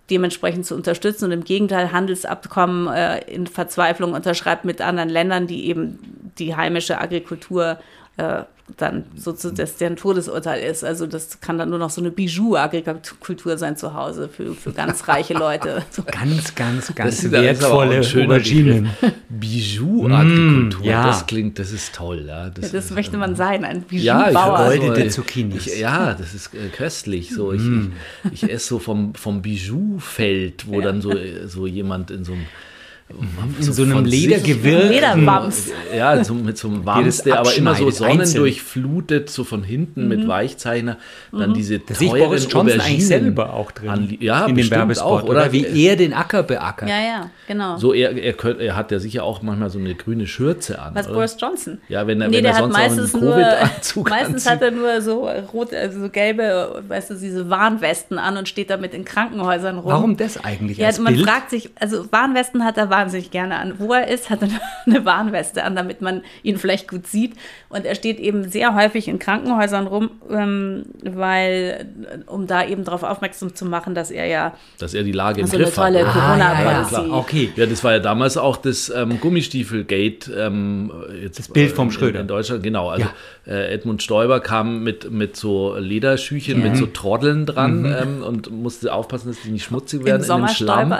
dementsprechend 0.09 0.65
zu 0.65 0.75
unterstützen 0.75 1.25
und 1.25 1.31
im 1.31 1.43
Gegenteil 1.43 1.91
Handelsabkommen 1.91 2.87
äh, 2.87 3.19
in 3.31 3.47
Verzweiflung 3.47 4.13
unterschreibt 4.13 4.65
mit 4.65 4.81
anderen 4.81 5.09
Ländern, 5.09 5.47
die 5.47 5.67
eben 5.67 6.33
die 6.37 6.55
heimische 6.55 6.99
Agrikultur 6.99 7.79
äh, 8.17 8.43
dann 8.77 9.03
sozusagen 9.15 9.57
das 9.57 9.77
deren 9.77 9.95
Todesurteil 9.95 10.63
ist. 10.63 10.83
Also 10.83 11.05
das 11.05 11.39
kann 11.39 11.59
dann 11.59 11.69
nur 11.69 11.77
noch 11.77 11.91
so 11.91 12.01
eine 12.01 12.09
Bijou-Agrikultur 12.09 13.59
sein 13.59 13.77
zu 13.77 13.93
Hause 13.93 14.27
für, 14.27 14.55
für 14.55 14.71
ganz 14.71 15.07
reiche 15.07 15.33
Leute. 15.33 15.83
So 15.91 16.03
ganz, 16.03 16.55
ganz, 16.55 16.93
ganz 16.93 17.31
wertvolle 17.31 18.01
Auberginen. 18.01 18.89
Bijou-Agrikultur, 19.29 20.81
mm, 20.81 20.83
ja. 20.83 21.07
das 21.07 21.25
klingt, 21.25 21.59
das 21.59 21.71
ist 21.71 21.95
toll. 21.95 22.25
Ja, 22.27 22.49
das, 22.49 22.65
ja, 22.65 22.71
das 22.71 22.85
ist, 22.85 22.91
möchte 22.91 23.17
man 23.17 23.35
sein, 23.35 23.63
ein 23.63 23.83
Bijou-Bauer. 23.83 24.73
Ja, 24.73 24.95
ich, 24.95 25.11
Zucchinis. 25.11 25.77
ja, 25.77 26.13
das 26.15 26.33
ist 26.33 26.53
äh, 26.53 26.69
köstlich. 26.69 27.33
So, 27.33 27.53
ich, 27.53 27.61
mm. 27.61 27.93
ich, 28.33 28.43
ich 28.43 28.51
esse 28.51 28.67
so 28.67 28.79
vom, 28.79 29.13
vom 29.13 29.41
Bijou-Feld, 29.41 30.67
wo 30.67 30.81
dann 30.81 31.01
so, 31.01 31.13
so 31.45 31.67
jemand 31.67 32.11
in 32.11 32.25
so 32.25 32.33
einem 32.33 32.45
in 33.07 33.63
so, 33.63 33.71
so 33.71 33.83
einem 33.83 34.03
Ledergewirr. 34.03 34.85
Lederwams. 34.85 35.69
Ja, 35.95 36.23
so, 36.23 36.33
mit 36.33 36.57
so 36.57 36.69
einem 36.69 36.85
Wams, 36.87 37.21
der 37.21 37.39
aber 37.39 37.53
immer 37.53 37.75
so 37.75 37.91
sonnendurchflutet, 37.91 39.29
so 39.29 39.43
von 39.43 39.63
hinten 39.63 40.03
mhm. 40.03 40.07
mit 40.07 40.27
Weichzeichner. 40.27 40.97
Dann 41.31 41.51
mhm. 41.51 41.53
diese 41.53 41.77
das 41.77 41.99
teuren 41.99 42.17
Boris 42.17 42.43
Johnson 42.45 42.59
Auberginen 42.61 42.81
eigentlich 42.81 43.07
selber 43.07 43.53
auch 43.53 43.71
drin. 43.71 43.89
An, 43.89 44.17
ja, 44.19 44.47
in 44.47 44.55
dem 44.55 44.71
Werbespot. 44.71 45.23
Auch, 45.23 45.29
oder? 45.29 45.51
wie 45.51 45.85
er 45.85 45.95
den 45.95 46.13
Acker 46.13 46.41
beackert. 46.41 46.89
Ja, 46.89 46.99
ja, 46.99 47.29
genau. 47.47 47.77
So, 47.77 47.93
er, 47.93 48.17
er, 48.17 48.33
könnt, 48.33 48.59
er 48.59 48.75
hat 48.75 48.91
ja 48.91 48.97
sicher 48.97 49.23
auch 49.23 49.43
manchmal 49.43 49.69
so 49.69 49.77
eine 49.77 49.93
grüne 49.93 50.25
Schürze 50.25 50.81
an. 50.81 50.95
Was, 50.95 51.05
oder? 51.05 51.15
Boris 51.15 51.37
Johnson? 51.39 51.77
Ja, 51.87 52.07
wenn 52.07 52.21
er, 52.21 52.29
nee, 52.29 52.37
wenn 52.37 52.45
er 52.45 52.55
sonst 52.55 52.73
meistens 52.73 53.13
auch 53.13 53.21
einen 53.21 53.33
Covid-Anzug 53.33 54.09
Meistens 54.09 54.49
hat 54.49 54.63
er 54.63 54.71
nur 54.71 55.01
so 55.01 55.29
rote, 55.53 55.77
also 55.77 55.99
so 55.99 56.09
gelbe, 56.09 56.83
weißt 56.87 57.11
du, 57.11 57.13
diese 57.13 57.51
Warnwesten 57.51 58.17
an 58.17 58.37
und 58.37 58.49
steht 58.49 58.71
damit 58.71 58.95
in 58.95 59.05
Krankenhäusern 59.05 59.77
rum. 59.77 59.91
Warum 59.91 60.17
das 60.17 60.43
eigentlich? 60.43 60.79
Ja, 60.79 60.89
man 60.99 61.13
Bild? 61.13 61.27
fragt 61.27 61.51
sich, 61.51 61.69
also 61.79 62.11
Warnwesten 62.11 62.65
hat 62.65 62.77
er 62.77 62.94
wahnsinnig 62.95 63.31
gerne 63.31 63.57
an 63.57 63.75
wo 63.79 63.93
er 63.93 64.07
ist, 64.07 64.29
hat 64.29 64.41
er 64.41 64.49
eine 64.85 65.05
Warnweste 65.05 65.63
an, 65.63 65.75
damit 65.75 66.01
man 66.01 66.21
ihn 66.43 66.57
vielleicht 66.57 66.87
gut 66.87 67.07
sieht. 67.07 67.35
Und 67.69 67.85
er 67.85 67.95
steht 67.95 68.19
eben 68.19 68.49
sehr 68.49 68.75
häufig 68.75 69.07
in 69.07 69.19
Krankenhäusern 69.19 69.87
rum, 69.87 70.11
ähm, 70.29 70.85
weil, 71.03 71.87
um 72.27 72.47
da 72.47 72.65
eben 72.65 72.85
darauf 72.85 73.03
aufmerksam 73.03 73.53
zu 73.55 73.65
machen, 73.65 73.95
dass 73.95 74.11
er 74.11 74.27
ja. 74.27 74.53
Dass 74.77 74.93
er 74.93 75.03
die 75.03 75.11
Lage 75.11 75.41
im 75.41 75.47
so 75.47 75.57
Griff 75.57 75.77
eine 75.77 75.99
tolle 75.99 76.07
hat. 76.07 76.13
Corona-Policy. 76.13 76.95
Ah, 76.95 77.05
ja, 77.07 77.13
okay. 77.13 77.51
Ja, 77.55 77.65
das 77.65 77.83
war 77.83 77.93
ja 77.93 77.99
damals 77.99 78.37
auch 78.37 78.57
das 78.57 78.89
ähm, 78.89 79.19
Gummistiefel-Gate. 79.19 80.31
Ähm, 80.35 80.91
das 81.35 81.49
Bild 81.49 81.71
vom 81.71 81.91
Schröder. 81.91 82.19
In, 82.19 82.21
in 82.21 82.27
Deutschland, 82.27 82.63
genau. 82.63 82.89
Also 82.89 83.07
ja. 83.45 83.53
äh, 83.53 83.73
Edmund 83.73 84.01
Stoiber 84.03 84.39
kam 84.39 84.83
mit, 84.83 85.11
mit 85.11 85.35
so 85.35 85.75
Lederschüchen, 85.77 86.59
ja. 86.59 86.69
mit 86.69 86.77
so 86.77 86.85
Troddeln 86.85 87.45
dran 87.45 87.81
mhm. 87.81 87.95
ähm, 88.01 88.23
und 88.23 88.51
musste 88.51 88.93
aufpassen, 88.93 89.29
dass 89.29 89.41
die 89.41 89.51
nicht 89.51 89.65
schmutzig 89.65 90.05
werden 90.05 90.23
Im 90.23 90.31
in 90.31 90.45
dem 90.45 90.47
Schlamm. 90.47 90.95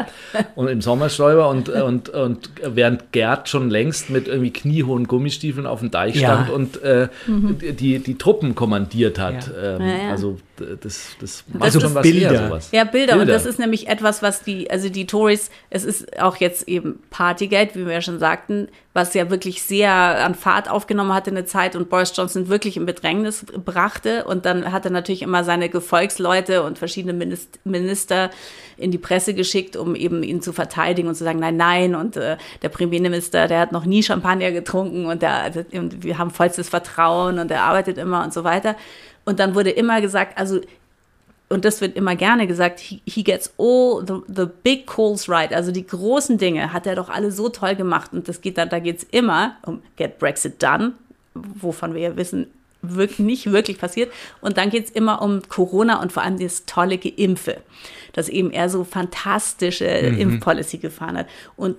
Und 0.56 0.68
im 0.68 0.82
Sommerstäuber 0.82 1.48
und, 1.50 1.70
und, 1.86 2.10
und 2.10 2.50
während 2.64 3.12
Gerd 3.12 3.48
schon 3.50 3.70
längst 3.70 4.10
mit 4.10 4.28
irgendwie 4.28 4.52
kniehohen 4.52 5.08
Gummistiefeln 5.08 5.66
auf 5.66 5.80
dem 5.80 5.92
Deich 5.92 6.20
stand 6.20 6.50
ja. 6.50 6.54
und 6.54 6.82
äh, 6.84 7.08
mhm. 7.28 7.58
die, 7.60 8.00
die 8.00 8.18
Truppen 8.18 8.56
kommandiert 8.56 9.20
hat. 9.20 9.48
Ja. 9.48 9.78
Ähm, 9.78 9.88
ja, 9.88 10.12
also 10.12 10.38
das, 10.56 11.16
das 11.20 11.44
macht 11.48 11.64
also 11.64 11.80
schon 11.80 11.96
was 11.96 12.04
Bilder. 12.04 12.30
her, 12.32 12.48
sowas. 12.48 12.70
Ja, 12.72 12.84
Bilder. 12.84 13.14
Bilder. 13.14 13.22
Und 13.22 13.28
das 13.28 13.46
ist 13.46 13.60
nämlich 13.60 13.88
etwas, 13.88 14.22
was 14.22 14.42
die, 14.42 14.70
also 14.70 14.90
die 14.90 15.06
Tories, 15.06 15.50
es 15.70 15.84
ist 15.84 16.20
auch 16.20 16.38
jetzt 16.38 16.68
eben 16.68 17.00
Partygeld, 17.10 17.76
wie 17.76 17.86
wir 17.86 17.94
ja 17.94 18.02
schon 18.02 18.20
sagten, 18.20 18.68
was 18.94 19.14
ja 19.14 19.30
wirklich 19.30 19.62
sehr 19.62 19.92
an 19.92 20.36
Fahrt 20.36 20.70
aufgenommen 20.70 21.14
hatte 21.14 21.30
in 21.30 21.36
der 21.36 21.46
Zeit 21.46 21.76
und 21.76 21.90
Boris 21.90 22.14
Johnson 22.16 22.48
wirklich 22.48 22.78
in 22.78 22.86
Bedrängnis 22.86 23.46
brachte. 23.46 24.24
Und 24.24 24.46
dann 24.46 24.72
hat 24.72 24.86
er 24.86 24.92
natürlich 24.92 25.22
immer 25.22 25.44
seine 25.44 25.68
Gefolgsleute 25.68 26.64
und 26.64 26.80
verschiedene 26.80 27.14
Minister 27.66 28.30
in 28.78 28.92
die 28.92 28.98
Presse 28.98 29.34
geschickt, 29.34 29.76
um 29.76 29.96
eben 29.96 30.24
ihn 30.24 30.42
zu 30.42 30.54
verteidigen 30.54 31.10
und 31.10 31.16
zu 31.16 31.26
sagen, 31.26 31.40
nein, 31.40 31.58
nein. 31.58 31.96
Und 31.96 32.16
äh, 32.16 32.38
der 32.62 32.70
Premierminister, 32.70 33.50
der 33.50 33.60
hat 33.60 33.72
noch 33.74 33.86
nie 33.86 34.02
Champagner 34.02 34.52
getrunken 34.52 35.08
und, 35.08 35.22
der, 35.22 35.52
und 35.74 36.04
wir 36.04 36.18
haben 36.18 36.32
vollstes 36.32 36.70
Vertrauen 36.70 37.40
und 37.40 37.52
er 37.52 37.64
arbeitet 37.64 37.98
immer 37.98 38.24
und 38.24 38.34
so 38.34 38.46
weiter. 38.46 38.76
Und 39.26 39.40
dann 39.40 39.56
wurde 39.56 39.72
immer 39.72 40.02
gesagt, 40.02 40.38
also 40.38 40.62
und 41.48 41.64
das 41.64 41.80
wird 41.80 41.96
immer 41.96 42.16
gerne 42.16 42.48
gesagt, 42.48 42.80
he, 42.80 43.02
he 43.06 43.24
gets 43.24 43.54
all 43.58 44.04
the, 44.06 44.16
the, 44.28 44.48
big 44.64 44.88
calls 44.88 45.30
right. 45.30 45.54
Also 45.54 45.72
die 45.72 45.86
großen 45.86 46.38
Dinge 46.40 46.74
hat 46.74 46.88
er 46.88 46.96
doch 46.96 47.10
alle 47.10 47.32
so 47.32 47.50
toll 47.50 47.76
gemacht. 47.76 48.14
Und 48.14 48.28
das 48.28 48.42
geht 48.42 48.58
dann, 48.58 48.70
da 48.70 48.80
geht 48.80 48.98
es 48.98 49.04
immer 49.12 49.58
um 49.64 49.82
Get 49.96 50.18
Brexit 50.18 50.62
Done, 50.62 50.94
wovon 51.36 51.94
wir 51.94 52.02
ja 52.02 52.18
wissen, 52.18 52.48
wirklich, 52.82 53.20
nicht 53.20 53.52
wirklich 53.52 53.78
passiert. 53.78 54.12
Und 54.42 54.58
dann 54.58 54.72
geht 54.72 54.86
es 54.86 54.92
immer 54.92 55.22
um 55.22 55.42
Corona 55.48 56.02
und 56.02 56.12
vor 56.12 56.24
allem 56.24 56.40
das 56.40 56.66
tolle 56.66 56.98
Geimpfe, 56.98 57.58
dass 58.14 58.28
eben 58.28 58.52
er 58.52 58.70
so 58.70 58.84
fantastische 58.84 60.10
mhm. 60.12 60.18
Impfpolicy 60.18 60.80
gefahren 60.80 61.18
hat. 61.18 61.28
Und 61.56 61.78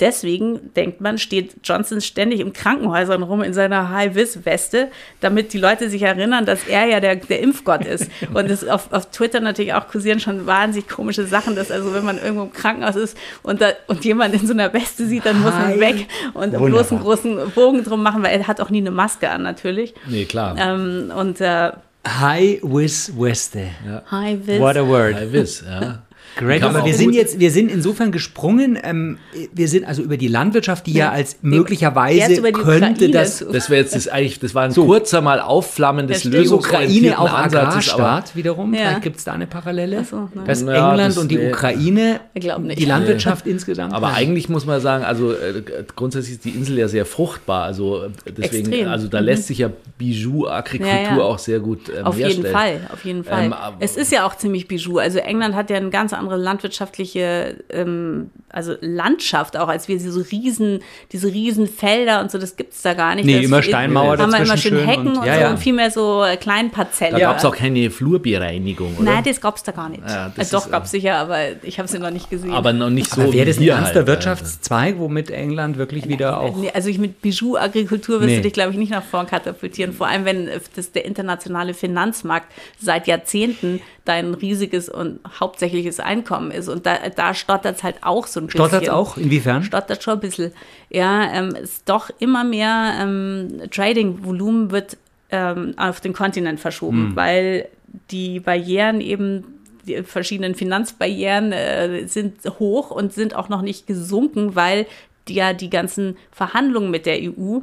deswegen 0.00 0.72
denkt 0.74 1.00
man, 1.00 1.18
steht 1.18 1.54
Johnson 1.62 2.00
ständig 2.00 2.40
im 2.40 2.52
Krankenhäusern 2.52 3.22
rum 3.22 3.42
in 3.42 3.54
seiner 3.54 3.90
High-Vis-Weste, 3.90 4.88
damit 5.20 5.52
die 5.52 5.58
Leute 5.58 5.88
sich 5.90 6.02
erinnern, 6.02 6.46
dass 6.46 6.66
er 6.66 6.86
ja 6.86 7.00
der, 7.00 7.16
der 7.16 7.40
Impfgott 7.40 7.84
ist. 7.84 8.10
Und 8.32 8.50
es 8.50 8.66
auf, 8.66 8.92
auf 8.92 9.10
Twitter 9.10 9.40
natürlich 9.40 9.74
auch 9.74 9.88
kursieren 9.88 10.20
schon 10.20 10.46
wahnsinnig 10.46 10.88
komische 10.88 11.26
Sachen, 11.26 11.56
dass 11.56 11.70
also 11.70 11.94
wenn 11.94 12.04
man 12.04 12.18
irgendwo 12.18 12.44
im 12.44 12.52
Krankenhaus 12.52 12.96
ist 12.96 13.16
und, 13.42 13.60
da, 13.60 13.70
und 13.86 14.04
jemand 14.04 14.34
in 14.34 14.46
so 14.46 14.52
einer 14.52 14.72
Weste 14.72 15.06
sieht, 15.06 15.26
dann 15.26 15.40
muss 15.40 15.52
man 15.52 15.78
weg 15.80 16.06
und 16.34 16.52
Wunderbar. 16.52 16.68
bloß 16.68 16.92
einen 16.92 17.00
großen 17.00 17.50
Bogen 17.54 17.84
drum 17.84 18.02
machen, 18.02 18.22
weil 18.22 18.38
er 18.38 18.46
hat 18.46 18.60
auch 18.60 18.70
nie 18.70 18.78
eine 18.78 18.90
Maske 18.90 19.30
an 19.30 19.42
natürlich. 19.42 19.94
Nee, 20.08 20.24
klar. 20.24 20.56
Ähm, 20.58 21.12
und 21.16 21.40
äh, 21.40 21.72
High 22.06 22.60
Wiz 22.62 23.12
Weste. 23.16 23.68
Ja. 23.86 24.02
High 24.10 24.46
Wiz. 24.46 24.60
What 24.60 24.76
a 24.76 24.86
word. 24.86 25.14
High 25.14 25.32
Wiz, 25.32 25.64
ja. 25.66 26.02
Great, 26.36 26.62
aber 26.62 26.84
wir 26.84 26.94
sind 26.94 27.14
jetzt, 27.14 27.38
wir 27.38 27.50
sind 27.50 27.70
insofern 27.70 28.12
gesprungen. 28.12 28.78
Ähm, 28.82 29.18
wir 29.52 29.68
sind 29.68 29.84
also 29.84 30.02
über 30.02 30.16
die 30.16 30.28
Landwirtschaft, 30.28 30.86
die 30.86 30.92
ja, 30.92 31.06
ja 31.06 31.10
als 31.12 31.38
möglicherweise 31.42 32.42
könnte 32.52 33.10
das. 33.10 33.44
Das 33.52 33.70
wäre 33.70 33.82
jetzt 33.82 33.94
das 33.94 34.08
eigentlich, 34.08 34.40
das 34.40 34.54
war 34.54 34.64
ein 34.64 34.70
so. 34.72 34.86
kurzer 34.86 35.20
mal 35.20 35.40
aufflammendes 35.40 36.24
Lösungsorientierten 36.24 37.12
Ukraine 37.12 37.18
auch 37.18 37.32
Agrarstaat 37.32 38.36
wiederum. 38.36 38.74
Ja. 38.74 38.80
Vielleicht 38.80 39.02
gibt 39.02 39.16
es 39.18 39.24
da 39.24 39.32
eine 39.32 39.46
Parallele. 39.46 40.04
So, 40.04 40.28
dass 40.46 40.62
ja, 40.62 40.90
England 40.90 41.10
das, 41.10 41.18
und 41.18 41.30
die 41.30 41.36
nee. 41.36 41.50
Ukraine, 41.50 42.20
die 42.34 42.84
Landwirtschaft 42.84 43.46
nee. 43.46 43.52
insgesamt. 43.52 43.92
Aber 43.92 44.14
eigentlich 44.14 44.48
muss 44.48 44.66
man 44.66 44.80
sagen, 44.80 45.04
also 45.04 45.32
äh, 45.32 45.62
grundsätzlich 45.94 46.36
ist 46.36 46.44
die 46.44 46.50
Insel 46.50 46.78
ja 46.78 46.88
sehr 46.88 47.06
fruchtbar. 47.06 47.64
Also 47.64 48.04
äh, 48.04 48.08
deswegen, 48.36 48.72
Extrem. 48.72 48.88
also 48.88 49.08
da 49.08 49.20
mhm. 49.20 49.26
lässt 49.26 49.46
sich 49.46 49.58
ja 49.58 49.70
Bijou-Agrikultur 49.98 51.24
auch 51.24 51.38
sehr 51.38 51.60
gut 51.60 51.90
ähm, 51.96 52.04
Auf 52.04 52.18
jeden 52.18 52.46
Fall, 52.46 52.80
auf 52.92 53.04
jeden 53.04 53.24
Fall. 53.24 53.44
Ähm, 53.44 53.54
es 53.80 53.96
ist 53.96 54.12
ja 54.12 54.26
auch 54.26 54.36
ziemlich 54.36 54.68
Bijou. 54.68 54.98
Also 54.98 55.18
England 55.18 55.54
hat 55.54 55.70
ja 55.70 55.76
ein 55.76 55.90
ganz 55.90 56.12
andere 56.24 56.40
landwirtschaftliche, 56.40 57.56
ähm, 57.70 58.30
also 58.48 58.74
Landschaft 58.80 59.56
auch, 59.56 59.68
als 59.68 59.88
wir 59.88 59.98
diese 59.98 60.30
riesen, 60.30 60.80
diese 61.12 61.28
riesen 61.28 61.66
Felder 61.66 62.20
und 62.20 62.30
so, 62.30 62.38
das 62.38 62.56
gibt 62.56 62.72
es 62.72 62.82
da 62.82 62.94
gar 62.94 63.14
nicht. 63.14 63.26
Nee, 63.26 63.36
das 63.36 63.44
immer 63.44 63.62
Steinmauer 63.62 64.18
Haben 64.18 64.32
wir 64.32 64.40
immer 64.40 64.56
schön 64.56 64.78
Hecken 64.78 65.08
und, 65.08 65.18
und 65.18 65.26
ja, 65.26 65.34
so 65.34 65.40
ja. 65.40 65.50
und 65.50 65.58
viel 65.58 65.72
mehr 65.72 65.90
so 65.90 66.24
äh, 66.24 66.36
Kleinparzellen. 66.36 67.14
Da 67.14 67.20
gab 67.20 67.38
es 67.38 67.44
auch 67.44 67.54
keine 67.54 67.90
Flurbereinigung, 67.90 68.96
oder? 68.96 69.12
Nein, 69.12 69.24
das 69.24 69.40
gab 69.40 69.56
es 69.56 69.62
da 69.62 69.72
gar 69.72 69.88
nicht. 69.88 70.02
Ja, 70.08 70.32
äh, 70.36 70.44
doch, 70.50 70.70
gab 70.70 70.84
es 70.84 70.90
sicher, 70.90 71.16
aber 71.16 71.38
ich 71.62 71.78
habe 71.78 71.88
sie 71.88 71.98
noch 71.98 72.10
nicht 72.10 72.30
gesehen. 72.30 72.52
Aber 72.52 72.72
noch 72.72 72.90
nicht 72.90 73.10
so 73.10 73.32
Wäre 73.32 73.46
das 73.46 73.58
ein 73.58 73.68
ernster 73.68 73.96
halt, 73.96 74.06
Wirtschaftszweig, 74.06 74.98
womit 74.98 75.30
England 75.30 75.76
wirklich 75.76 76.08
wieder 76.08 76.40
auch... 76.40 76.56
Nee, 76.56 76.70
also 76.72 76.88
ich 76.88 76.98
mit 76.98 77.20
Bijou-Agrikultur 77.20 78.20
wirst 78.20 78.28
nee. 78.28 78.36
du 78.36 78.42
dich, 78.42 78.52
glaube 78.52 78.72
ich, 78.72 78.78
nicht 78.78 78.90
nach 78.90 79.02
vorn 79.04 79.26
katapultieren. 79.26 79.92
Vor 79.92 80.06
allem, 80.06 80.24
wenn 80.24 80.48
das 80.74 80.92
der 80.92 81.04
internationale 81.04 81.74
Finanzmarkt 81.74 82.52
seit 82.80 83.06
Jahrzehnten 83.06 83.80
dein 84.04 84.34
riesiges 84.34 84.88
und 84.88 85.20
hauptsächliches 85.40 86.00
Einkommen 86.14 86.50
ist. 86.50 86.68
Und 86.68 86.86
da, 86.86 86.96
da 87.14 87.34
stottert 87.34 87.76
es 87.76 87.82
halt 87.82 87.96
auch 88.02 88.26
so 88.26 88.40
ein 88.40 88.46
bisschen. 88.46 88.60
Stottert 88.60 88.82
es 88.84 88.88
auch? 88.88 89.16
Inwiefern? 89.16 89.62
Stottert 89.62 90.02
schon 90.02 90.14
ein 90.14 90.20
bisschen. 90.20 90.52
Ja, 90.90 91.32
ähm, 91.32 91.54
ist 91.54 91.88
doch 91.88 92.10
immer 92.18 92.44
mehr 92.44 92.94
ähm, 93.00 93.62
Trading-Volumen 93.70 94.70
wird 94.70 94.96
ähm, 95.30 95.74
auf 95.76 96.00
den 96.00 96.12
Kontinent 96.12 96.60
verschoben, 96.60 97.08
hm. 97.08 97.16
weil 97.16 97.68
die 98.10 98.40
Barrieren 98.40 99.00
eben 99.00 99.44
die 99.86 100.02
verschiedenen 100.02 100.54
Finanzbarrieren 100.54 101.52
äh, 101.52 102.06
sind 102.06 102.38
hoch 102.58 102.90
und 102.90 103.12
sind 103.12 103.34
auch 103.34 103.48
noch 103.48 103.62
nicht 103.62 103.86
gesunken, 103.86 104.54
weil 104.54 104.86
die, 105.28 105.34
ja 105.34 105.52
die 105.52 105.70
ganzen 105.70 106.16
Verhandlungen 106.30 106.90
mit 106.90 107.06
der 107.06 107.18
EU 107.20 107.60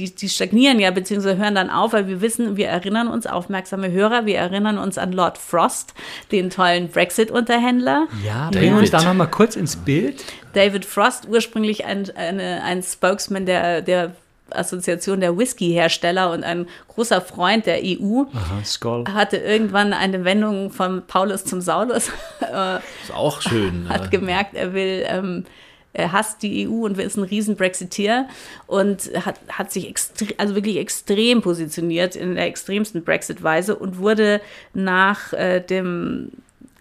die, 0.00 0.14
die 0.14 0.28
stagnieren 0.28 0.80
ja, 0.80 0.90
beziehungsweise 0.90 1.36
hören 1.36 1.54
dann 1.54 1.70
auf, 1.70 1.92
weil 1.92 2.08
wir 2.08 2.20
wissen, 2.20 2.56
wir 2.56 2.68
erinnern 2.68 3.08
uns, 3.08 3.26
aufmerksame 3.26 3.90
Hörer, 3.90 4.24
wir 4.24 4.38
erinnern 4.38 4.78
uns 4.78 4.96
an 4.96 5.12
Lord 5.12 5.36
Frost, 5.36 5.94
den 6.32 6.50
tollen 6.50 6.88
Brexit-Unterhändler. 6.88 8.06
Ja, 8.24 8.50
bringen 8.50 8.74
wir 8.74 8.80
uns 8.80 8.90
da 8.90 9.02
nochmal 9.02 9.28
kurz 9.28 9.56
ins 9.56 9.76
Bild. 9.76 10.24
David 10.54 10.84
Frost, 10.84 11.28
ursprünglich 11.28 11.84
ein, 11.84 12.10
eine, 12.16 12.62
ein 12.64 12.82
Spokesman 12.82 13.44
der, 13.46 13.82
der 13.82 14.14
Assoziation 14.50 15.20
der 15.20 15.36
Whisky-Hersteller 15.36 16.32
und 16.32 16.42
ein 16.42 16.66
großer 16.88 17.20
Freund 17.20 17.66
der 17.66 17.80
EU, 17.84 18.24
Aha, 18.32 19.04
hatte 19.14 19.36
irgendwann 19.36 19.92
eine 19.92 20.24
Wendung 20.24 20.70
von 20.70 21.02
Paulus 21.06 21.44
zum 21.44 21.60
Saulus. 21.60 22.10
ist 22.40 23.14
auch 23.14 23.40
schön. 23.42 23.88
Hat 23.88 24.04
ne? 24.04 24.08
gemerkt, 24.08 24.54
er 24.54 24.72
will 24.72 25.04
ähm, 25.06 25.44
er 25.92 26.12
hasst 26.12 26.42
die 26.42 26.68
EU 26.68 26.84
und 26.84 26.98
ist 26.98 27.16
ein 27.16 27.24
riesen 27.24 27.56
Brexiteer 27.56 28.28
und 28.66 29.10
hat, 29.24 29.40
hat 29.48 29.72
sich 29.72 29.92
also 30.38 30.54
wirklich 30.54 30.76
extrem 30.76 31.42
positioniert 31.42 32.14
in 32.14 32.36
der 32.36 32.46
extremsten 32.46 33.02
Brexit-Weise 33.02 33.74
und 33.74 33.98
wurde 33.98 34.40
nach 34.72 35.32
äh, 35.32 35.60
dem 35.60 36.30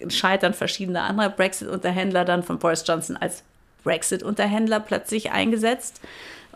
Scheitern 0.07 0.53
verschiedener 0.53 1.03
anderer 1.03 1.29
Brexit-Unterhändler 1.29 2.23
dann 2.23 2.43
von 2.43 2.59
Boris 2.59 2.83
Johnson 2.85 3.17
als 3.17 3.43
Brexit-Unterhändler 3.83 4.79
plötzlich 4.79 5.31
eingesetzt. 5.31 6.01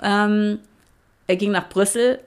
Ähm, 0.02 0.60
er 1.28 1.36
ging 1.36 1.52
nach 1.52 1.70
Brüssel, 1.70 2.20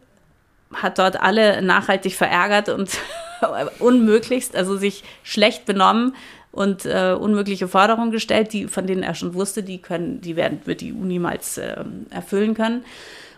hat 0.76 0.98
dort 0.98 1.20
alle 1.20 1.62
nachhaltig 1.62 2.14
verärgert 2.14 2.68
und 2.68 2.90
unmöglichst, 3.78 4.56
also 4.56 4.76
sich 4.76 5.04
schlecht 5.22 5.66
benommen, 5.66 6.14
und 6.56 6.86
äh, 6.86 7.12
unmögliche 7.12 7.68
Forderungen 7.68 8.10
gestellt, 8.10 8.54
die, 8.54 8.66
von 8.66 8.86
denen 8.86 9.02
er 9.02 9.14
schon 9.14 9.34
wusste, 9.34 9.62
die 9.62 9.78
können, 9.78 10.22
die 10.22 10.36
werden, 10.36 10.60
wird 10.64 10.80
die 10.80 10.92
EU 10.94 11.04
niemals 11.04 11.58
äh, 11.58 11.84
erfüllen 12.08 12.54
können. 12.54 12.82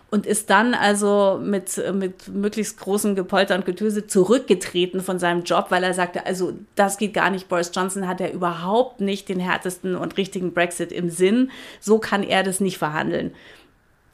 Und 0.09 0.25
ist 0.25 0.49
dann 0.49 0.73
also 0.73 1.37
mit, 1.43 1.77
mit 1.93 2.29
möglichst 2.29 2.79
großem 2.79 3.15
Gepolter 3.15 3.55
und 3.55 3.65
Getöse 3.65 4.07
zurückgetreten 4.07 5.01
von 5.01 5.19
seinem 5.19 5.43
Job, 5.43 5.65
weil 5.69 5.83
er 5.83 5.93
sagte, 5.93 6.25
also 6.25 6.53
das 6.75 6.97
geht 6.97 7.13
gar 7.13 7.29
nicht. 7.29 7.49
Boris 7.49 7.71
Johnson 7.75 8.07
hat 8.07 8.21
ja 8.21 8.29
überhaupt 8.29 9.01
nicht 9.01 9.27
den 9.27 9.39
härtesten 9.39 9.95
und 9.95 10.17
richtigen 10.17 10.53
Brexit 10.53 10.93
im 10.93 11.09
Sinn. 11.09 11.51
So 11.81 11.99
kann 11.99 12.23
er 12.23 12.41
das 12.41 12.61
nicht 12.61 12.77
verhandeln. 12.77 13.35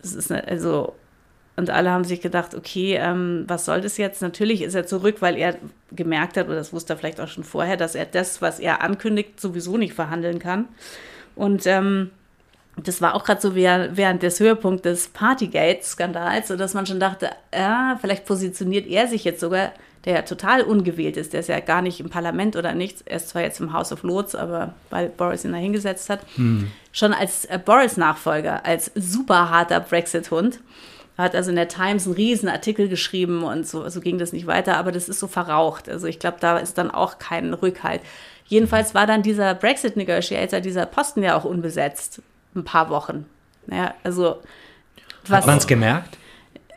Das 0.01 0.13
ist 0.13 0.31
also 0.31 0.95
und 1.57 1.69
alle 1.69 1.91
haben 1.91 2.03
sich 2.03 2.21
gedacht, 2.21 2.53
okay, 2.53 2.97
ähm, 2.99 3.45
was 3.47 3.65
soll 3.65 3.81
das 3.81 3.97
jetzt? 3.97 4.21
Natürlich 4.21 4.61
ist 4.61 4.75
er 4.75 4.85
zurück, 4.85 5.17
weil 5.21 5.37
er 5.37 5.55
gemerkt 5.91 6.35
hat, 6.35 6.47
oder 6.47 6.55
das 6.55 6.73
wusste 6.73 6.93
er 6.93 6.97
vielleicht 6.97 7.21
auch 7.21 7.29
schon 7.29 7.45
vorher, 7.45 7.77
dass 7.77 7.95
er 7.95 8.05
das, 8.05 8.41
was 8.41 8.59
er 8.59 8.81
ankündigt, 8.81 9.39
sowieso 9.39 9.77
nicht 9.77 9.93
verhandeln 9.93 10.39
kann. 10.39 10.67
Und 11.35 11.65
ähm, 11.65 12.11
das 12.83 13.01
war 13.01 13.15
auch 13.15 13.23
gerade 13.23 13.39
so 13.39 13.55
während 13.55 14.21
des 14.21 14.39
Höhepunkts 14.41 14.83
des 14.83 15.07
Partygate-Skandals, 15.09 16.49
sodass 16.49 16.73
man 16.73 16.85
schon 16.85 16.99
dachte, 16.99 17.29
ja, 17.53 17.97
vielleicht 18.01 18.25
positioniert 18.25 18.87
er 18.87 19.07
sich 19.07 19.23
jetzt 19.23 19.39
sogar, 19.39 19.71
der 20.03 20.13
ja 20.13 20.21
total 20.23 20.61
ungewählt 20.61 21.15
ist, 21.15 21.31
der 21.31 21.39
ist 21.39 21.49
ja 21.49 21.59
gar 21.61 21.81
nicht 21.81 22.01
im 22.01 22.09
Parlament 22.09 22.57
oder 22.57 22.73
nichts, 22.73 23.01
er 23.01 23.17
ist 23.17 23.29
zwar 23.29 23.41
jetzt 23.43 23.61
im 23.61 23.71
House 23.71 23.93
of 23.93 24.03
Lords, 24.03 24.35
aber 24.35 24.73
weil 24.89 25.07
Boris 25.07 25.45
ihn 25.45 25.53
da 25.53 25.57
hingesetzt 25.57 26.09
hat, 26.09 26.19
hm. 26.35 26.69
schon 26.91 27.13
als 27.13 27.45
äh, 27.45 27.57
Boris-Nachfolger, 27.63 28.65
als 28.65 28.91
super 28.93 29.49
harter 29.49 29.79
Brexit-Hund 29.79 30.59
hat 31.17 31.35
also 31.35 31.49
in 31.49 31.55
der 31.55 31.67
Times 31.67 32.05
einen 32.05 32.15
riesen 32.15 32.49
Artikel 32.49 32.89
geschrieben 32.89 33.43
und 33.43 33.67
so, 33.67 33.87
so 33.89 34.01
ging 34.01 34.17
das 34.17 34.33
nicht 34.33 34.47
weiter, 34.47 34.77
aber 34.77 34.91
das 34.91 35.07
ist 35.07 35.19
so 35.19 35.27
verraucht. 35.27 35.87
Also 35.87 36.07
ich 36.07 36.19
glaube, 36.19 36.37
da 36.39 36.57
ist 36.57 36.77
dann 36.77 36.91
auch 36.91 37.19
kein 37.19 37.53
Rückhalt. 37.53 38.01
Jedenfalls 38.47 38.93
war 38.93 39.07
dann 39.07 39.23
dieser 39.23 39.55
Brexit-Negotiator, 39.55 40.59
dieser 40.59 40.85
Posten 40.85 41.23
ja 41.23 41.37
auch 41.37 41.45
unbesetzt. 41.45 42.21
Ein 42.53 42.63
paar 42.63 42.89
Wochen. 42.89 43.25
Ja, 43.71 43.93
also 44.03 44.41
was. 45.27 45.39
Hat 45.39 45.47
man 45.47 45.57
es 45.57 45.67
gemerkt? 45.67 46.17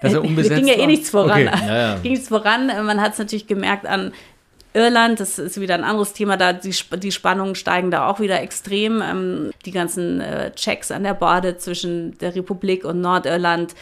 Dass 0.00 0.14
er 0.14 0.22
unbesetzt 0.24 0.56
ging 0.56 0.68
ja 0.68 0.74
eh 0.74 0.86
nichts 0.86 1.10
voran. 1.10 1.48
Okay. 1.48 1.58
Ja, 1.66 1.76
ja. 1.76 1.98
Ging 1.98 2.12
nichts 2.12 2.28
voran. 2.28 2.66
Man 2.66 3.00
hat 3.00 3.12
es 3.12 3.18
natürlich 3.18 3.46
gemerkt 3.46 3.86
an 3.86 4.12
Irland, 4.74 5.18
das 5.18 5.38
ist 5.38 5.60
wieder 5.60 5.74
ein 5.74 5.84
anderes 5.84 6.12
Thema, 6.12 6.36
da 6.36 6.52
die, 6.52 6.74
die 6.98 7.12
Spannungen 7.12 7.54
steigen 7.54 7.90
da 7.90 8.06
auch 8.08 8.20
wieder 8.20 8.40
extrem. 8.40 9.02
Ähm, 9.02 9.50
die 9.64 9.70
ganzen 9.72 10.20
äh, 10.20 10.52
Checks 10.52 10.90
an 10.90 11.02
der 11.02 11.14
Borde 11.14 11.56
zwischen 11.56 12.16
der 12.18 12.34
Republik 12.34 12.84
und 12.84 13.00
Nordirland 13.00 13.74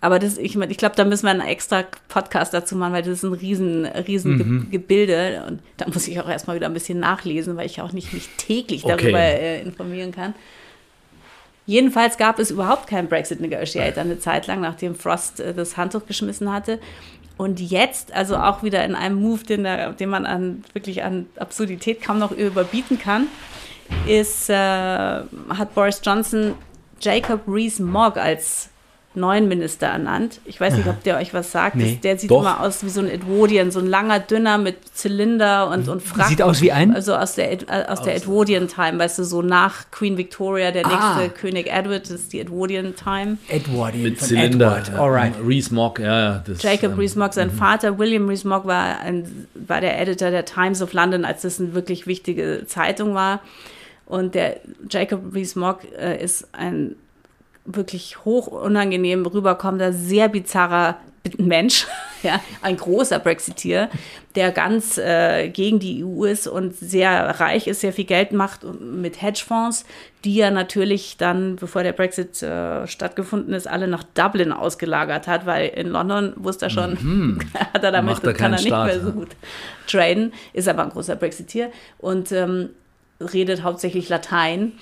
aber 0.00 0.18
das, 0.18 0.38
ich, 0.38 0.56
ich 0.56 0.76
glaube, 0.78 0.96
da 0.96 1.04
müssen 1.04 1.26
wir 1.26 1.30
einen 1.30 1.42
extra 1.42 1.84
Podcast 2.08 2.54
dazu 2.54 2.74
machen, 2.74 2.94
weil 2.94 3.02
das 3.02 3.12
ist 3.12 3.22
ein 3.22 3.34
riesen, 3.34 3.84
riesen 3.84 4.38
mhm. 4.38 4.70
Gebilde. 4.70 5.44
Und 5.46 5.60
da 5.76 5.86
muss 5.88 6.08
ich 6.08 6.18
auch 6.20 6.28
erstmal 6.28 6.56
wieder 6.56 6.66
ein 6.66 6.72
bisschen 6.72 7.00
nachlesen, 7.00 7.56
weil 7.56 7.66
ich 7.66 7.82
auch 7.82 7.92
nicht 7.92 8.12
mich 8.14 8.28
täglich 8.38 8.82
darüber 8.82 9.18
okay. 9.18 9.58
äh, 9.58 9.60
informieren 9.60 10.12
kann. 10.12 10.34
Jedenfalls 11.66 12.16
gab 12.16 12.38
es 12.38 12.50
überhaupt 12.50 12.86
keinen 12.86 13.08
Brexit-Negotiator 13.08 14.02
eine 14.02 14.18
Zeit 14.18 14.46
lang, 14.46 14.62
nachdem 14.62 14.94
Frost 14.94 15.38
äh, 15.38 15.52
das 15.52 15.76
Handtuch 15.76 16.06
geschmissen 16.06 16.50
hatte. 16.50 16.78
Und 17.36 17.60
jetzt, 17.60 18.12
also 18.12 18.36
auch 18.36 18.62
wieder 18.62 18.84
in 18.84 18.94
einem 18.94 19.20
Move, 19.20 19.44
den, 19.44 19.64
da, 19.64 19.92
den 19.92 20.08
man 20.08 20.24
an, 20.24 20.64
wirklich 20.72 21.02
an 21.04 21.26
Absurdität 21.36 22.02
kaum 22.02 22.18
noch 22.18 22.32
überbieten 22.32 22.98
kann, 22.98 23.26
ist, 24.06 24.48
äh, 24.48 24.54
hat 24.54 25.74
Boris 25.74 26.00
Johnson 26.02 26.54
Jacob 27.00 27.42
Rees-Mogg 27.46 28.18
als 28.18 28.69
neuen 29.14 29.48
Minister 29.48 29.88
ernannt. 29.88 30.40
Ich 30.44 30.60
weiß 30.60 30.76
nicht, 30.76 30.86
ob 30.86 31.02
der 31.02 31.16
euch 31.16 31.34
was 31.34 31.50
sagt. 31.50 31.74
Nee, 31.74 31.98
der 32.00 32.16
sieht 32.16 32.30
doch. 32.30 32.42
immer 32.42 32.60
aus 32.60 32.84
wie 32.84 32.88
so 32.90 33.00
ein 33.00 33.10
Edwardian, 33.10 33.72
so 33.72 33.80
ein 33.80 33.88
langer, 33.88 34.20
dünner 34.20 34.56
mit 34.56 34.76
Zylinder 34.94 35.68
und, 35.68 35.88
und 35.88 36.00
Frack. 36.00 36.28
Sieht 36.28 36.42
aus 36.42 36.60
wie 36.60 36.70
ein? 36.70 36.94
Also 36.94 37.16
aus 37.16 37.34
der, 37.34 37.50
äh, 37.52 37.86
aus 37.88 38.02
der 38.02 38.14
Edwardian-Time, 38.14 39.00
weißt 39.00 39.18
du, 39.18 39.24
so 39.24 39.42
nach 39.42 39.90
Queen 39.90 40.16
Victoria, 40.16 40.70
der 40.70 40.86
ah. 40.86 41.16
nächste 41.16 41.34
König 41.36 41.66
Edward, 41.66 42.04
das 42.04 42.20
ist 42.20 42.32
die 42.32 42.38
Edwardian-Time. 42.38 43.38
Edwardian 43.48 44.02
Mit 44.04 44.20
Zylinder. 44.20 44.78
Edward. 44.78 44.98
Alright. 45.00 45.34
Rees-Mogg, 45.44 45.98
ja, 45.98 46.20
ja. 46.20 46.44
Das, 46.46 46.62
Jacob 46.62 46.92
ähm, 46.92 46.98
Rees-Mogg, 47.00 47.34
sein 47.34 47.48
mhm. 47.48 47.58
Vater, 47.58 47.98
William 47.98 48.28
Rees-Mogg, 48.28 48.64
war, 48.64 48.96
war 49.54 49.80
der 49.80 50.00
Editor 50.00 50.30
der 50.30 50.44
Times 50.44 50.82
of 50.82 50.92
London, 50.92 51.24
als 51.24 51.42
das 51.42 51.58
eine 51.58 51.74
wirklich 51.74 52.06
wichtige 52.06 52.62
Zeitung 52.66 53.14
war. 53.14 53.40
Und 54.06 54.36
der 54.36 54.60
Jacob 54.88 55.34
Rees-Mogg 55.34 55.80
äh, 55.98 56.22
ist 56.22 56.48
ein 56.52 56.94
wirklich 57.64 58.24
hoch 58.24 58.46
unangenehm 58.46 59.26
rüberkommender, 59.26 59.92
sehr 59.92 60.28
bizarrer 60.28 60.96
Mensch, 61.36 61.86
ja, 62.22 62.40
ein 62.62 62.76
großer 62.76 63.18
Brexiteer, 63.18 63.90
der 64.34 64.52
ganz 64.52 64.96
äh, 64.96 65.48
gegen 65.48 65.78
die 65.78 66.04
EU 66.04 66.24
ist 66.24 66.46
und 66.46 66.74
sehr 66.74 67.40
reich 67.40 67.66
ist, 67.66 67.80
sehr 67.80 67.92
viel 67.92 68.04
Geld 68.04 68.32
macht 68.32 68.64
mit 68.80 69.20
Hedgefonds, 69.20 69.84
die 70.24 70.40
er 70.40 70.50
natürlich 70.50 71.16
dann, 71.18 71.56
bevor 71.56 71.82
der 71.82 71.92
Brexit 71.92 72.42
äh, 72.42 72.86
stattgefunden 72.86 73.52
ist, 73.54 73.66
alle 73.66 73.88
nach 73.88 74.04
Dublin 74.14 74.52
ausgelagert 74.52 75.26
hat, 75.26 75.46
weil 75.46 75.68
in 75.68 75.88
London 75.88 76.32
wusste 76.36 76.66
er 76.66 76.70
schon, 76.70 76.92
mhm. 76.92 77.38
hat 77.74 77.84
er 77.84 77.92
damit, 77.92 78.22
er 78.24 78.32
kann 78.32 78.52
er 78.52 78.58
nicht 78.58 78.68
Staat, 78.68 78.86
mehr 78.86 79.00
so 79.00 79.12
gut 79.12 79.30
traden, 79.86 80.32
ist 80.52 80.68
aber 80.68 80.84
ein 80.84 80.90
großer 80.90 81.16
Brexiteer 81.16 81.70
und 81.98 82.32
ähm, 82.32 82.70
redet 83.20 83.62
hauptsächlich 83.62 84.08
Latein 84.08 84.72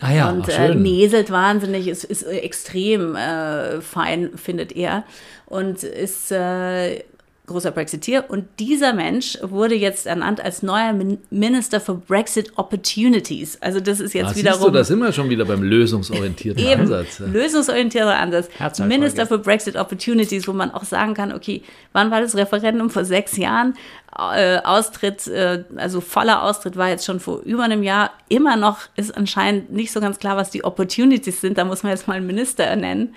Ah 0.00 0.12
ja, 0.12 0.30
und 0.30 0.48
äh, 0.48 0.74
näselt 0.74 1.30
wahnsinnig, 1.30 1.88
ist, 1.88 2.04
ist 2.04 2.22
extrem 2.24 3.16
äh, 3.16 3.80
fein, 3.80 4.36
findet 4.36 4.72
er. 4.72 5.04
Und 5.46 5.82
ist 5.82 6.30
äh, 6.32 7.02
großer 7.46 7.70
Brexiteer. 7.70 8.28
Und 8.28 8.46
dieser 8.58 8.92
Mensch 8.92 9.38
wurde 9.42 9.74
jetzt 9.74 10.06
ernannt 10.06 10.40
als 10.40 10.62
neuer 10.62 10.94
Minister 11.30 11.80
for 11.80 11.96
Brexit 11.96 12.52
Opportunities. 12.56 13.60
Also 13.62 13.80
das 13.80 14.00
ist 14.00 14.14
jetzt 14.14 14.32
ah, 14.32 14.36
wiederum. 14.36 14.58
Siehst 14.58 14.68
du, 14.68 14.70
da 14.72 14.84
sind 14.84 14.98
wir 14.98 15.12
schon 15.12 15.30
wieder 15.30 15.44
beim 15.44 15.62
lösungsorientierten 15.62 16.64
eben, 16.64 16.82
Ansatz. 16.82 17.18
Ja. 17.18 17.26
Lösungsorientierter 17.26 18.18
Ansatz. 18.18 18.48
Minister 18.80 19.26
for 19.26 19.38
Brexit 19.38 19.76
Opportunities, 19.76 20.48
wo 20.48 20.52
man 20.52 20.70
auch 20.72 20.84
sagen 20.84 21.14
kann, 21.14 21.32
okay, 21.32 21.62
wann 21.92 22.10
war 22.10 22.20
das 22.20 22.36
Referendum? 22.36 22.90
Vor 22.90 23.04
sechs 23.04 23.36
Jahren. 23.36 23.74
Äh, 24.18 24.58
Austritt, 24.64 25.26
äh, 25.26 25.64
also 25.76 26.00
voller 26.00 26.42
Austritt 26.42 26.76
war 26.76 26.88
jetzt 26.88 27.04
schon 27.04 27.20
vor 27.20 27.40
über 27.42 27.64
einem 27.64 27.82
Jahr. 27.82 28.12
Immer 28.28 28.56
noch 28.56 28.80
ist 28.96 29.16
anscheinend 29.16 29.72
nicht 29.72 29.92
so 29.92 30.00
ganz 30.00 30.18
klar, 30.18 30.36
was 30.36 30.50
die 30.50 30.64
Opportunities 30.64 31.40
sind. 31.40 31.58
Da 31.58 31.64
muss 31.64 31.82
man 31.82 31.92
jetzt 31.92 32.08
mal 32.08 32.14
einen 32.14 32.26
Minister 32.26 32.64
ernennen. 32.64 33.14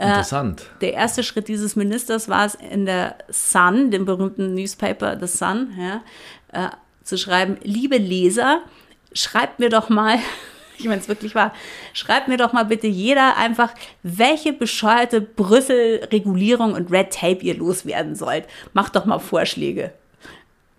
Äh, 0.00 0.08
Interessant. 0.08 0.62
Äh, 0.62 0.80
der 0.80 0.94
erste 0.94 1.22
Schritt 1.22 1.48
dieses 1.48 1.76
Ministers 1.76 2.28
war 2.28 2.46
es, 2.46 2.54
in 2.54 2.86
der 2.86 3.16
Sun, 3.28 3.90
dem 3.90 4.06
berühmten 4.06 4.54
Newspaper 4.54 5.18
The 5.20 5.26
Sun, 5.26 5.74
ja, 5.78 6.02
äh, 6.52 6.70
zu 7.04 7.18
schreiben, 7.18 7.58
liebe 7.62 7.98
Leser, 7.98 8.62
schreibt 9.12 9.58
mir 9.58 9.68
doch 9.68 9.90
mal, 9.90 10.18
ich 10.78 10.86
meine 10.86 11.02
es 11.02 11.08
wirklich 11.08 11.34
wahr, 11.34 11.52
schreibt 11.92 12.28
mir 12.28 12.38
doch 12.38 12.54
mal 12.54 12.64
bitte 12.64 12.86
jeder 12.86 13.36
einfach, 13.36 13.74
welche 14.02 14.54
bescheuerte 14.54 15.20
Brüssel-Regulierung 15.20 16.72
und 16.72 16.90
Red 16.90 17.12
Tape 17.12 17.42
ihr 17.42 17.56
loswerden 17.56 18.14
sollt. 18.14 18.46
Macht 18.72 18.96
doch 18.96 19.04
mal 19.04 19.18
Vorschläge. 19.18 19.92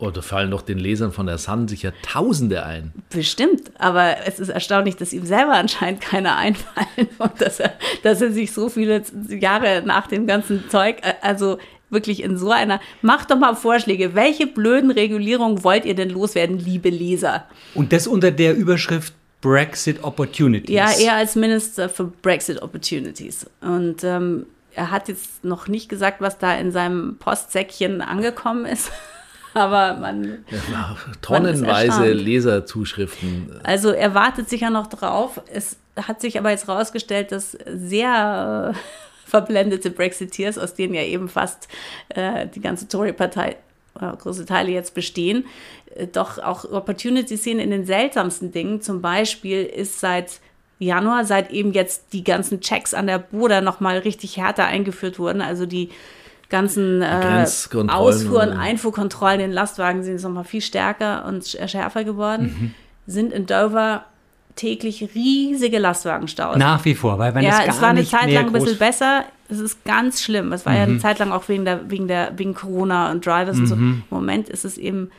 Oder 0.02 0.24
fallen 0.24 0.50
doch 0.50 0.64
den 0.64 0.80
Lesern 0.80 1.12
von 1.12 1.28
der 1.28 1.38
Sun 1.38 1.68
sicher 1.68 1.94
Tausende 2.02 2.66
ein. 2.66 2.92
Bestimmt, 3.12 3.72
aber 3.78 4.16
es 4.26 4.40
ist 4.40 4.50
erstaunlich, 4.50 4.96
dass 4.96 5.14
ihm 5.14 5.28
selber 5.28 5.54
anscheinend 5.54 6.02
keine 6.02 6.36
einfallen 6.36 7.08
und 7.20 7.40
dass 7.40 7.60
er, 7.60 7.74
dass 8.02 8.20
er 8.20 8.32
sich 8.32 8.52
so 8.52 8.70
viele 8.70 9.04
Jahre 9.30 9.84
nach 9.86 10.08
dem 10.08 10.26
ganzen 10.26 10.68
Zeug, 10.70 10.98
äh, 11.04 11.14
also 11.22 11.60
wirklich 11.92 12.24
in 12.24 12.36
so 12.36 12.50
einer, 12.50 12.82
macht 13.04 13.30
doch 13.30 13.38
mal 13.38 13.54
Vorschläge. 13.56 14.16
Welche 14.16 14.48
blöden 14.48 14.90
Regulierungen 14.90 15.64
wollt 15.64 15.86
ihr 15.86 15.94
denn 15.94 16.10
loswerden, 16.10 16.58
liebe 16.58 16.90
Leser? 16.90 17.46
Und 17.76 17.94
das 17.94 18.08
unter 18.08 18.32
der 18.32 18.56
Überschrift 18.56 19.14
Brexit 19.42 20.04
Opportunities. 20.04 20.76
Ja, 20.76 20.90
er 21.00 21.14
als 21.16 21.36
Minister 21.36 21.90
für 21.90 22.06
Brexit 22.06 22.62
Opportunities. 22.62 23.46
Und 23.60 24.04
ähm, 24.04 24.48
er 24.74 24.90
hat 24.90 25.10
jetzt 25.10 25.44
noch 25.44 25.68
nicht 25.68 25.90
gesagt, 25.90 26.22
was 26.22 26.40
da 26.40 26.56
in 26.56 26.72
seinem 26.72 27.18
Postsäckchen 27.18 28.02
angekommen 28.02 28.66
ist 28.66 28.92
aber 29.54 29.96
man. 30.00 30.46
Ja, 30.72 30.96
tonnenweise 31.22 32.12
Leserzuschriften. 32.12 33.60
Also 33.64 33.92
er 33.92 34.14
wartet 34.14 34.50
sicher 34.50 34.70
noch 34.70 34.88
drauf. 34.88 35.42
Es 35.52 35.78
hat 35.96 36.22
sich 36.22 36.38
aber 36.38 36.52
jetzt 36.52 36.68
rausgestellt, 36.68 37.32
dass 37.32 37.58
sehr 37.66 38.74
äh, 38.74 38.80
verblendete 39.30 39.92
Brexiteers, 39.92 40.58
aus 40.58 40.74
denen 40.74 40.94
ja 40.94 41.04
eben 41.04 41.30
fast 41.30 41.68
äh, 42.10 42.48
die 42.48 42.62
ganze 42.62 42.88
Tory-Partei 42.88 43.58
äh, 44.00 44.16
große 44.18 44.46
Teile 44.46 44.72
jetzt 44.72 44.94
bestehen, 44.94 45.46
äh, 45.96 46.08
doch 46.08 46.38
auch 46.40 46.66
Opportunities 46.66 47.44
sehen 47.44 47.60
in 47.60 47.72
den 47.72 47.86
seltsamsten 47.86 48.52
Dingen. 48.52 48.82
Zum 48.82 49.02
Beispiel 49.02 49.64
ist 49.64 50.00
seit 50.00 50.40
Januar, 50.80 51.26
seit 51.26 51.52
eben 51.52 51.74
jetzt 51.74 52.14
die 52.14 52.24
ganzen 52.24 52.62
Checks 52.62 52.94
an 52.94 53.08
der 53.08 53.20
Boda 53.20 53.62
nochmal 53.62 54.00
richtig 54.00 54.38
härter 54.38 54.66
eingeführt 54.66 55.20
wurden, 55.20 55.42
also 55.42 55.66
die 55.66 55.90
ganzen 56.52 57.02
äh, 57.02 57.48
Ausfuhren, 57.88 58.52
Einfuhrkontrollen 58.52 59.40
in 59.40 59.52
Lastwagen 59.52 60.04
sind 60.04 60.14
jetzt 60.14 60.24
nochmal 60.24 60.44
viel 60.44 60.62
stärker 60.62 61.26
und 61.26 61.46
schärfer 61.48 62.04
geworden, 62.04 62.44
mhm. 62.44 62.74
sind 63.12 63.34
in 63.34 63.48
Dover 63.48 64.06
täglich 64.56 65.10
riesige 65.16 65.80
Lastwagenstaus. 65.80 66.58
Nach 66.58 66.84
wie 66.86 66.94
vor, 66.94 67.18
weil 67.18 67.34
wenn 67.34 67.44
ja, 67.44 67.52
es 67.52 67.58
gar 67.58 67.68
es 67.70 67.82
war 67.82 67.90
eine 67.90 68.00
nicht 68.02 68.12
Zeit 68.12 68.32
lang 68.32 68.48
ein 68.48 68.54
bisschen 68.54 68.78
besser. 68.78 69.26
Es 69.50 69.60
ist 69.60 69.84
ganz 69.86 70.22
schlimm. 70.22 70.54
Es 70.54 70.66
war 70.66 70.74
mhm. 70.74 70.78
ja 70.78 70.84
eine 70.84 70.94
mhm. 70.94 71.00
Zeit 71.00 71.20
lang 71.20 71.32
auch 71.32 71.50
wegen 71.50 71.66
der 71.66 71.90
wegen 71.90 72.08
der 72.08 72.34
wegen 72.38 72.54
Corona 72.54 73.12
und 73.12 73.26
Drivers 73.26 73.56
mhm. 73.56 73.62
und 73.62 73.68
so. 73.68 73.76
Mhm. 73.76 74.04
Im 74.10 74.18
Moment 74.18 74.50
ist 74.50 74.66
es 74.66 74.78
eben 74.78 75.10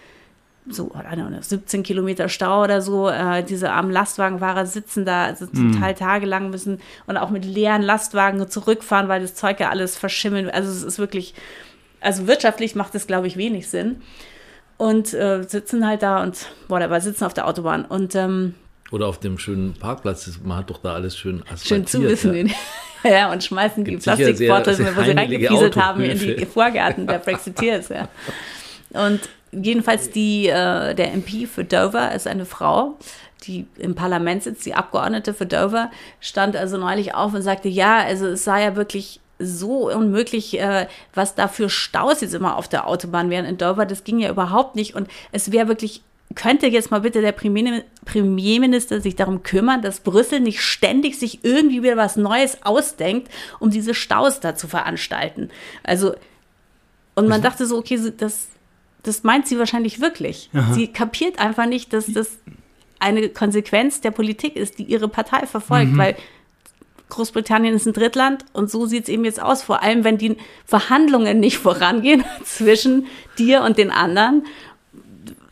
so, 0.68 0.88
know, 0.88 1.28
17 1.40 1.82
Kilometer 1.82 2.28
Stau 2.28 2.62
oder 2.62 2.80
so. 2.80 3.08
Äh, 3.08 3.42
diese 3.42 3.72
armen 3.72 3.90
Lastwagenfahrer 3.90 4.66
sitzen 4.66 5.04
da 5.04 5.24
also 5.24 5.46
zum 5.46 5.72
mm. 5.72 5.80
Teil 5.80 5.94
tagelang 5.94 6.50
müssen 6.50 6.80
und 7.06 7.16
auch 7.16 7.30
mit 7.30 7.44
leeren 7.44 7.82
Lastwagen 7.82 8.48
zurückfahren, 8.48 9.08
weil 9.08 9.20
das 9.20 9.34
Zeug 9.34 9.58
ja 9.60 9.70
alles 9.70 9.96
verschimmelt. 9.96 10.52
Also 10.52 10.70
es 10.70 10.82
ist 10.82 10.98
wirklich, 10.98 11.34
also 12.00 12.26
wirtschaftlich 12.26 12.74
macht 12.74 12.94
es, 12.94 13.06
glaube 13.06 13.26
ich, 13.26 13.36
wenig 13.36 13.68
Sinn. 13.68 14.02
Und 14.76 15.14
äh, 15.14 15.42
sitzen 15.44 15.86
halt 15.86 16.02
da 16.02 16.22
und 16.22 16.46
whatever, 16.68 17.00
sitzen 17.00 17.24
auf 17.24 17.34
der 17.34 17.46
Autobahn. 17.46 17.84
Und 17.84 18.14
ähm, 18.14 18.54
oder 18.90 19.06
auf 19.06 19.18
dem 19.18 19.38
schönen 19.38 19.74
Parkplatz. 19.74 20.38
Man 20.44 20.58
hat 20.58 20.70
doch 20.70 20.78
da 20.78 20.94
alles 20.94 21.16
schön 21.16 21.42
asphaltiert. 21.42 21.66
Schön 21.66 21.86
zuwissen. 21.86 22.52
Ja. 23.02 23.10
ja, 23.10 23.32
und 23.32 23.42
schmeißen 23.42 23.84
Gibt 23.84 24.00
die 24.00 24.04
Plastikbeutel, 24.04 24.96
wo 24.96 25.02
sie 25.02 25.12
reingefieselt 25.12 25.76
haben, 25.76 26.02
in 26.02 26.18
die 26.18 26.46
Vorgärten 26.46 27.06
der 27.06 27.18
Brexiteers. 27.18 27.88
Ja. 27.88 28.08
Und 29.06 29.20
jedenfalls 29.52 30.10
die, 30.10 30.48
äh, 30.48 30.94
der 30.94 31.12
MP 31.12 31.46
für 31.46 31.64
Dover 31.64 32.12
ist 32.12 32.26
eine 32.26 32.46
Frau, 32.46 32.96
die 33.44 33.66
im 33.76 33.94
Parlament 33.94 34.42
sitzt, 34.42 34.64
die 34.66 34.74
Abgeordnete 34.74 35.34
für 35.34 35.46
Dover, 35.46 35.90
stand 36.20 36.56
also 36.56 36.78
neulich 36.78 37.14
auf 37.14 37.34
und 37.34 37.42
sagte, 37.42 37.68
ja, 37.68 37.98
also 37.98 38.28
es 38.28 38.44
sei 38.44 38.62
ja 38.62 38.76
wirklich 38.76 39.20
so 39.38 39.90
unmöglich, 39.90 40.58
äh, 40.60 40.86
was 41.14 41.34
da 41.34 41.48
für 41.48 41.68
Staus 41.68 42.20
jetzt 42.20 42.34
immer 42.34 42.56
auf 42.56 42.68
der 42.68 42.86
Autobahn 42.86 43.30
wären 43.30 43.44
in 43.44 43.58
Dover. 43.58 43.86
Das 43.86 44.04
ging 44.04 44.20
ja 44.20 44.30
überhaupt 44.30 44.76
nicht. 44.76 44.94
Und 44.94 45.08
es 45.32 45.50
wäre 45.50 45.66
wirklich, 45.66 46.02
könnte 46.34 46.68
jetzt 46.68 46.92
mal 46.92 47.00
bitte 47.00 47.20
der 47.20 47.32
Premierminister 47.32 49.00
sich 49.00 49.16
darum 49.16 49.42
kümmern, 49.42 49.82
dass 49.82 50.00
Brüssel 50.00 50.40
nicht 50.40 50.60
ständig 50.60 51.18
sich 51.18 51.44
irgendwie 51.44 51.82
wieder 51.82 51.96
was 51.96 52.16
Neues 52.16 52.58
ausdenkt, 52.62 53.28
um 53.58 53.70
diese 53.70 53.94
Staus 53.94 54.38
da 54.38 54.54
zu 54.54 54.68
veranstalten. 54.68 55.50
Also, 55.82 56.14
und 57.16 57.28
man 57.28 57.42
dachte 57.42 57.66
so, 57.66 57.78
okay, 57.78 58.00
das 58.16 58.46
das 59.02 59.24
meint 59.24 59.46
sie 59.46 59.58
wahrscheinlich 59.58 60.00
wirklich. 60.00 60.50
Aha. 60.52 60.74
Sie 60.74 60.88
kapiert 60.88 61.38
einfach 61.38 61.66
nicht, 61.66 61.92
dass 61.92 62.06
das 62.06 62.38
eine 62.98 63.28
Konsequenz 63.28 64.00
der 64.00 64.12
Politik 64.12 64.56
ist, 64.56 64.78
die 64.78 64.84
ihre 64.84 65.08
Partei 65.08 65.46
verfolgt, 65.46 65.92
mhm. 65.92 65.98
weil 65.98 66.16
Großbritannien 67.08 67.74
ist 67.74 67.86
ein 67.86 67.92
Drittland 67.92 68.44
und 68.52 68.70
so 68.70 68.86
sieht 68.86 69.04
es 69.04 69.08
eben 69.08 69.24
jetzt 69.24 69.42
aus, 69.42 69.62
vor 69.62 69.82
allem 69.82 70.02
wenn 70.04 70.16
die 70.16 70.36
Verhandlungen 70.64 71.40
nicht 71.40 71.58
vorangehen 71.58 72.24
zwischen 72.44 73.06
dir 73.38 73.62
und 73.62 73.76
den 73.76 73.90
anderen, 73.90 74.46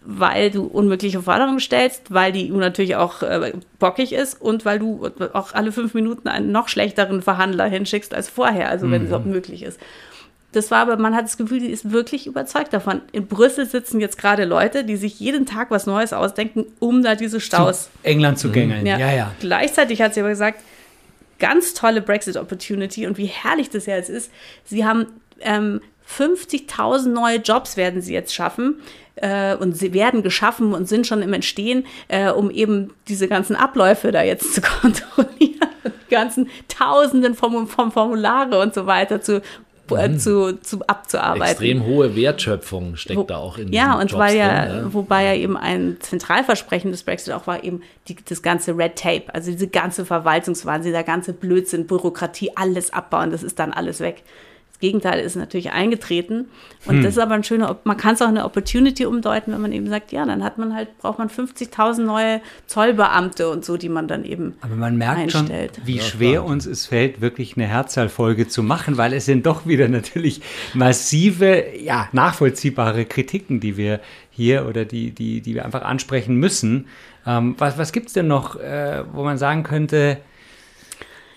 weil 0.02 0.50
du 0.50 0.64
unmögliche 0.64 1.22
Forderungen 1.22 1.60
stellst, 1.60 2.12
weil 2.12 2.32
die 2.32 2.50
EU 2.50 2.56
natürlich 2.56 2.96
auch 2.96 3.22
äh, 3.22 3.52
bockig 3.78 4.12
ist 4.12 4.40
und 4.40 4.64
weil 4.64 4.78
du 4.78 5.10
auch 5.34 5.52
alle 5.52 5.72
fünf 5.72 5.92
Minuten 5.92 6.28
einen 6.28 6.50
noch 6.50 6.68
schlechteren 6.68 7.20
Verhandler 7.20 7.66
hinschickst 7.66 8.14
als 8.14 8.28
vorher, 8.28 8.70
also 8.70 8.90
wenn 8.90 9.02
mhm. 9.02 9.08
es 9.08 9.12
auch 9.12 9.24
möglich 9.24 9.62
ist. 9.62 9.78
Das 10.52 10.70
war 10.70 10.78
aber, 10.78 10.96
man 10.96 11.14
hat 11.14 11.24
das 11.24 11.36
Gefühl, 11.36 11.60
die 11.60 11.70
ist 11.70 11.92
wirklich 11.92 12.26
überzeugt 12.26 12.72
davon. 12.72 13.02
In 13.12 13.26
Brüssel 13.28 13.66
sitzen 13.66 14.00
jetzt 14.00 14.18
gerade 14.18 14.44
Leute, 14.44 14.84
die 14.84 14.96
sich 14.96 15.20
jeden 15.20 15.46
Tag 15.46 15.70
was 15.70 15.86
Neues 15.86 16.12
ausdenken, 16.12 16.66
um 16.80 17.02
da 17.02 17.14
diese 17.14 17.40
Staus. 17.40 17.84
Zu 17.84 18.08
England 18.08 18.38
zu 18.38 18.50
gängeln, 18.50 18.84
ja. 18.84 18.98
ja, 18.98 19.12
ja. 19.12 19.32
Gleichzeitig 19.38 20.02
hat 20.02 20.14
sie 20.14 20.20
aber 20.20 20.30
gesagt, 20.30 20.60
ganz 21.38 21.74
tolle 21.74 22.02
Brexit-Opportunity 22.02 23.06
und 23.06 23.16
wie 23.16 23.26
herrlich 23.26 23.70
das 23.70 23.86
jetzt 23.86 24.10
ist. 24.10 24.30
Sie 24.64 24.84
haben 24.84 25.06
ähm, 25.40 25.80
50.000 26.18 27.08
neue 27.08 27.38
Jobs 27.38 27.76
werden 27.76 28.02
sie 28.02 28.12
jetzt 28.12 28.34
schaffen 28.34 28.80
äh, 29.16 29.54
und 29.54 29.76
sie 29.76 29.94
werden 29.94 30.22
geschaffen 30.22 30.74
und 30.74 30.88
sind 30.88 31.06
schon 31.06 31.22
im 31.22 31.32
Entstehen, 31.32 31.86
äh, 32.08 32.30
um 32.30 32.50
eben 32.50 32.92
diese 33.08 33.28
ganzen 33.28 33.56
Abläufe 33.56 34.10
da 34.10 34.22
jetzt 34.22 34.54
zu 34.54 34.60
kontrollieren. 34.80 35.68
Die 35.84 36.14
ganzen 36.14 36.48
Tausenden 36.68 37.34
von, 37.34 37.68
von 37.68 37.92
Formulare 37.92 38.60
und 38.60 38.74
so 38.74 38.86
weiter 38.86 39.20
zu 39.20 39.42
mhm. 39.96 40.18
zu, 40.18 40.61
zu, 40.61 40.81
abzuarbeiten. 40.87 41.42
Extrem 41.42 41.85
hohe 41.85 42.16
Wertschöpfung 42.16 42.96
steckt 42.96 43.18
Wo, 43.18 43.22
da 43.24 43.37
auch 43.37 43.59
in 43.59 43.72
Ja, 43.72 43.98
und 43.98 44.12
weil 44.12 44.37
ja, 44.37 44.66
drin, 44.66 44.76
ja, 44.76 44.94
wobei 44.94 45.24
ja 45.24 45.35
eben 45.35 45.57
ein 45.57 45.96
Zentralversprechen 46.00 46.90
des 46.90 47.03
Brexit 47.03 47.35
auch 47.35 47.46
war, 47.46 47.64
eben 47.64 47.83
die, 48.09 48.16
das 48.24 48.42
ganze 48.42 48.76
Red 48.76 48.96
Tape, 48.96 49.35
also 49.35 49.50
diese 49.50 49.68
ganze 49.68 50.05
Verwaltungswahnsinn, 50.05 50.92
der 50.92 51.05
ganze 51.05 51.33
Blödsinn, 51.33 51.87
Bürokratie, 51.87 52.50
alles 52.57 52.92
abbauen, 52.92 53.31
das 53.31 53.42
ist 53.42 53.59
dann 53.59 53.72
alles 53.72 54.00
weg. 54.00 54.22
Gegenteil 54.80 55.20
ist 55.20 55.36
natürlich 55.36 55.72
eingetreten. 55.72 56.46
Und 56.86 56.96
hm. 56.96 57.02
das 57.02 57.14
ist 57.14 57.18
aber 57.18 57.34
ein 57.34 57.44
schöner, 57.44 57.78
man 57.84 57.96
kann 57.96 58.14
es 58.14 58.22
auch 58.22 58.28
eine 58.28 58.44
Opportunity 58.44 59.04
umdeuten, 59.04 59.52
wenn 59.52 59.60
man 59.60 59.72
eben 59.72 59.88
sagt, 59.88 60.10
ja, 60.10 60.24
dann 60.24 60.42
hat 60.42 60.56
man 60.56 60.74
halt, 60.74 60.96
braucht 60.98 61.18
man 61.18 61.28
50.000 61.28 62.00
neue 62.00 62.40
Zollbeamte 62.66 63.50
und 63.50 63.64
so, 63.64 63.76
die 63.76 63.90
man 63.90 64.08
dann 64.08 64.24
eben 64.24 64.54
Aber 64.62 64.74
man 64.74 64.96
merkt 64.96 65.34
einstellt. 65.34 65.76
schon, 65.76 65.86
wie 65.86 65.96
ja, 65.96 66.02
schwer 66.02 66.40
klar. 66.40 66.46
uns 66.46 66.66
es 66.66 66.86
fällt, 66.86 67.20
wirklich 67.20 67.56
eine 67.56 67.66
Herzzahlfolge 67.66 68.48
zu 68.48 68.62
machen, 68.62 68.96
weil 68.96 69.12
es 69.12 69.26
sind 69.26 69.44
doch 69.44 69.66
wieder 69.66 69.88
natürlich 69.90 70.40
massive, 70.72 71.64
ja, 71.78 72.08
nachvollziehbare 72.12 73.04
Kritiken, 73.04 73.60
die 73.60 73.76
wir 73.76 74.00
hier 74.30 74.66
oder 74.66 74.86
die, 74.86 75.10
die, 75.10 75.42
die 75.42 75.54
wir 75.54 75.66
einfach 75.66 75.82
ansprechen 75.82 76.36
müssen. 76.36 76.86
Ähm, 77.26 77.54
was 77.58 77.76
was 77.76 77.92
gibt 77.92 78.06
es 78.06 78.14
denn 78.14 78.28
noch, 78.28 78.56
äh, 78.56 79.04
wo 79.12 79.24
man 79.24 79.36
sagen 79.36 79.62
könnte, 79.62 80.18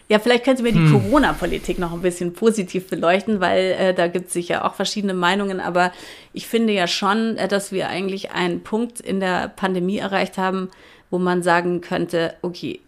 ja, 0.10 0.20
vielleicht 0.20 0.44
können 0.44 0.58
Sie 0.58 0.64
mir 0.64 0.74
die 0.74 0.80
hm. 0.80 0.92
Corona-Politik 0.92 1.80
noch 1.80 1.94
ein 1.94 2.02
bisschen 2.02 2.34
positiv 2.34 2.88
beleuchten, 2.88 3.40
weil 3.40 3.72
äh, 3.72 3.94
da 3.94 4.08
gibt 4.08 4.28
es 4.28 4.34
sicher 4.34 4.66
auch 4.66 4.76
verschiedene 4.76 5.14
Meinungen. 5.14 5.60
Aber 5.60 5.92
ich 6.34 6.48
finde 6.48 6.74
ja 6.74 6.88
schon, 6.88 7.38
äh, 7.38 7.48
dass 7.48 7.72
wir 7.72 7.88
eigentlich 7.88 8.32
einen 8.32 8.62
Punkt 8.62 9.00
in 9.00 9.20
der 9.20 9.48
Pandemie 9.48 9.98
erreicht 9.98 10.38
haben, 10.38 10.70
wo 11.10 11.20
man 11.20 11.42
sagen 11.42 11.82
könnte, 11.82 12.34
okay, 12.42 12.82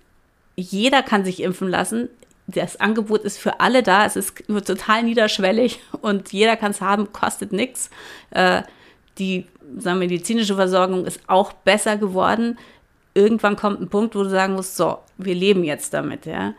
jeder 0.56 1.04
kann 1.04 1.25
sich 1.25 1.41
impfen 1.41 1.69
lassen. 1.69 2.10
Das 2.47 2.80
Angebot 2.80 3.21
ist 3.23 3.38
für 3.38 3.60
alle 3.60 3.82
da. 3.82 4.06
Es 4.06 4.15
ist 4.15 4.43
total 4.47 5.04
niederschwellig 5.04 5.80
und 6.01 6.34
jeder 6.34 6.58
kann 6.58 6.71
es 6.71 6.82
haben, 6.82 7.13
kostet 7.13 7.54
nichts. 7.54 7.89
Äh, 8.32 8.63
die 9.17 9.45
sagen, 9.78 9.99
medizinische 9.99 10.56
Versorgung 10.56 11.06
ist 11.06 11.21
auch 11.28 11.54
besser 11.54 11.97
geworden. 11.97 12.58
Irgendwann 13.13 13.56
kommt 13.56 13.80
ein 13.80 13.89
Punkt, 13.89 14.15
wo 14.15 14.23
du 14.23 14.30
sagen 14.30 14.54
musst, 14.54 14.75
so, 14.75 14.97
wir 15.17 15.34
leben 15.34 15.63
jetzt 15.63 15.93
damit, 15.93 16.25
ja. 16.25 16.54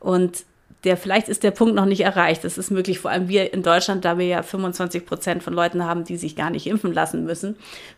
Und 0.00 0.44
der, 0.84 0.96
vielleicht 0.96 1.28
ist 1.28 1.42
der 1.42 1.50
Punkt 1.50 1.74
noch 1.74 1.84
nicht 1.84 2.00
erreicht. 2.00 2.42
Das 2.42 2.56
ist 2.56 2.70
möglich, 2.70 3.00
vor 3.00 3.10
allem 3.10 3.28
wir 3.28 3.52
in 3.52 3.62
Deutschland, 3.62 4.04
da 4.04 4.16
wir 4.16 4.26
ja 4.26 4.42
25 4.42 5.04
Prozent 5.04 5.42
von 5.42 5.52
Leuten 5.52 5.84
haben, 5.84 6.04
die 6.04 6.16
sich 6.16 6.36
gar 6.36 6.48
nicht 6.48 6.66
impfen 6.66 6.92
lassen 6.92 7.24
müssen, 7.24 7.56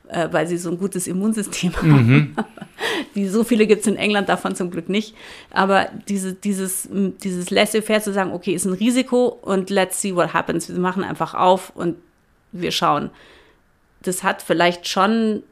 äh, 0.09 0.29
weil 0.33 0.49
sie 0.49 0.59
so 0.59 0.71
ein 0.71 0.79
gutes 0.79 1.07
Immunsystem 1.07 1.73
mhm. 1.83 1.93
haben. 1.93 2.37
die, 3.15 3.29
so 3.29 3.45
viele 3.45 3.69
gibt 3.69 3.83
es 3.83 3.87
in 3.87 3.97
England 3.97 4.29
davon 4.29 4.57
zum 4.57 4.71
Glück 4.71 4.89
nicht. 4.89 5.15
Aber 5.51 5.89
diese, 6.09 6.33
dieses, 6.33 6.89
dieses 6.91 7.51
laissez-faire 7.51 8.03
zu 8.03 8.13
sagen, 8.13 8.33
okay, 8.33 8.53
ist 8.53 8.65
ein 8.65 8.73
Risiko 8.73 9.27
und 9.29 9.71
let's 9.71 10.01
see 10.01 10.15
what 10.17 10.35
happens. 10.35 10.69
Wir 10.69 10.79
machen 10.79 11.05
einfach 11.05 11.35
auf 11.35 11.71
und 11.77 11.97
wir 12.51 12.73
schauen. 12.73 13.11
Das 14.03 14.25
hat 14.25 14.43
vielleicht 14.43 14.89
schon 14.89 15.45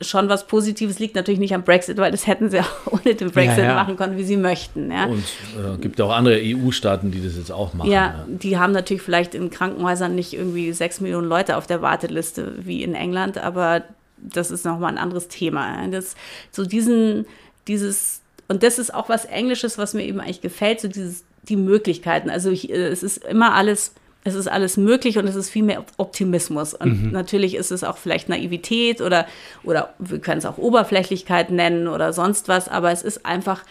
schon 0.00 0.28
was 0.28 0.46
Positives 0.46 0.98
liegt 0.98 1.14
natürlich 1.14 1.40
nicht 1.40 1.54
am 1.54 1.62
Brexit, 1.62 1.96
weil 1.96 2.10
das 2.10 2.26
hätten 2.26 2.50
sie 2.50 2.60
auch 2.60 2.92
ohne 2.92 3.14
den 3.14 3.30
Brexit 3.30 3.58
ja, 3.58 3.64
ja. 3.64 3.74
machen 3.74 3.96
können, 3.96 4.16
wie 4.16 4.24
sie 4.24 4.36
möchten. 4.36 4.90
Ja. 4.90 5.06
Und 5.06 5.18
es 5.18 5.32
äh, 5.56 5.78
gibt 5.78 6.00
auch 6.00 6.10
andere 6.10 6.38
EU-Staaten, 6.42 7.10
die 7.10 7.22
das 7.22 7.36
jetzt 7.36 7.50
auch 7.50 7.72
machen. 7.74 7.90
Ja, 7.90 8.06
ja, 8.06 8.26
die 8.28 8.58
haben 8.58 8.72
natürlich 8.72 9.02
vielleicht 9.02 9.34
in 9.34 9.50
Krankenhäusern 9.50 10.14
nicht 10.14 10.34
irgendwie 10.34 10.72
sechs 10.72 11.00
Millionen 11.00 11.28
Leute 11.28 11.56
auf 11.56 11.66
der 11.66 11.82
Warteliste 11.82 12.54
wie 12.58 12.82
in 12.82 12.94
England, 12.94 13.38
aber 13.38 13.82
das 14.18 14.50
ist 14.50 14.64
nochmal 14.64 14.92
ein 14.92 14.98
anderes 14.98 15.28
Thema. 15.28 15.86
Das, 15.88 16.14
so 16.50 16.64
diesen, 16.64 17.26
dieses, 17.68 18.20
und 18.48 18.62
das 18.62 18.78
ist 18.78 18.92
auch 18.92 19.08
was 19.08 19.24
Englisches, 19.24 19.78
was 19.78 19.94
mir 19.94 20.04
eben 20.04 20.20
eigentlich 20.20 20.40
gefällt, 20.42 20.80
so 20.80 20.88
dieses, 20.88 21.24
die 21.48 21.56
Möglichkeiten. 21.56 22.28
Also 22.28 22.50
ich, 22.50 22.70
äh, 22.70 22.88
es 22.88 23.02
ist 23.02 23.24
immer 23.24 23.54
alles 23.54 23.92
es 24.26 24.34
ist 24.34 24.48
alles 24.48 24.76
möglich 24.76 25.18
und 25.18 25.26
es 25.26 25.34
ist 25.34 25.50
viel 25.50 25.62
mehr 25.62 25.84
Optimismus. 25.96 26.74
Und 26.74 27.04
mhm. 27.04 27.12
natürlich 27.12 27.54
ist 27.54 27.70
es 27.70 27.84
auch 27.84 27.96
vielleicht 27.96 28.28
Naivität 28.28 29.00
oder, 29.00 29.26
oder 29.64 29.94
wir 29.98 30.18
können 30.18 30.38
es 30.38 30.46
auch 30.46 30.58
Oberflächlichkeit 30.58 31.50
nennen 31.50 31.88
oder 31.88 32.12
sonst 32.12 32.48
was, 32.48 32.68
aber 32.68 32.90
es 32.90 33.02
ist 33.02 33.24
einfach 33.24 33.62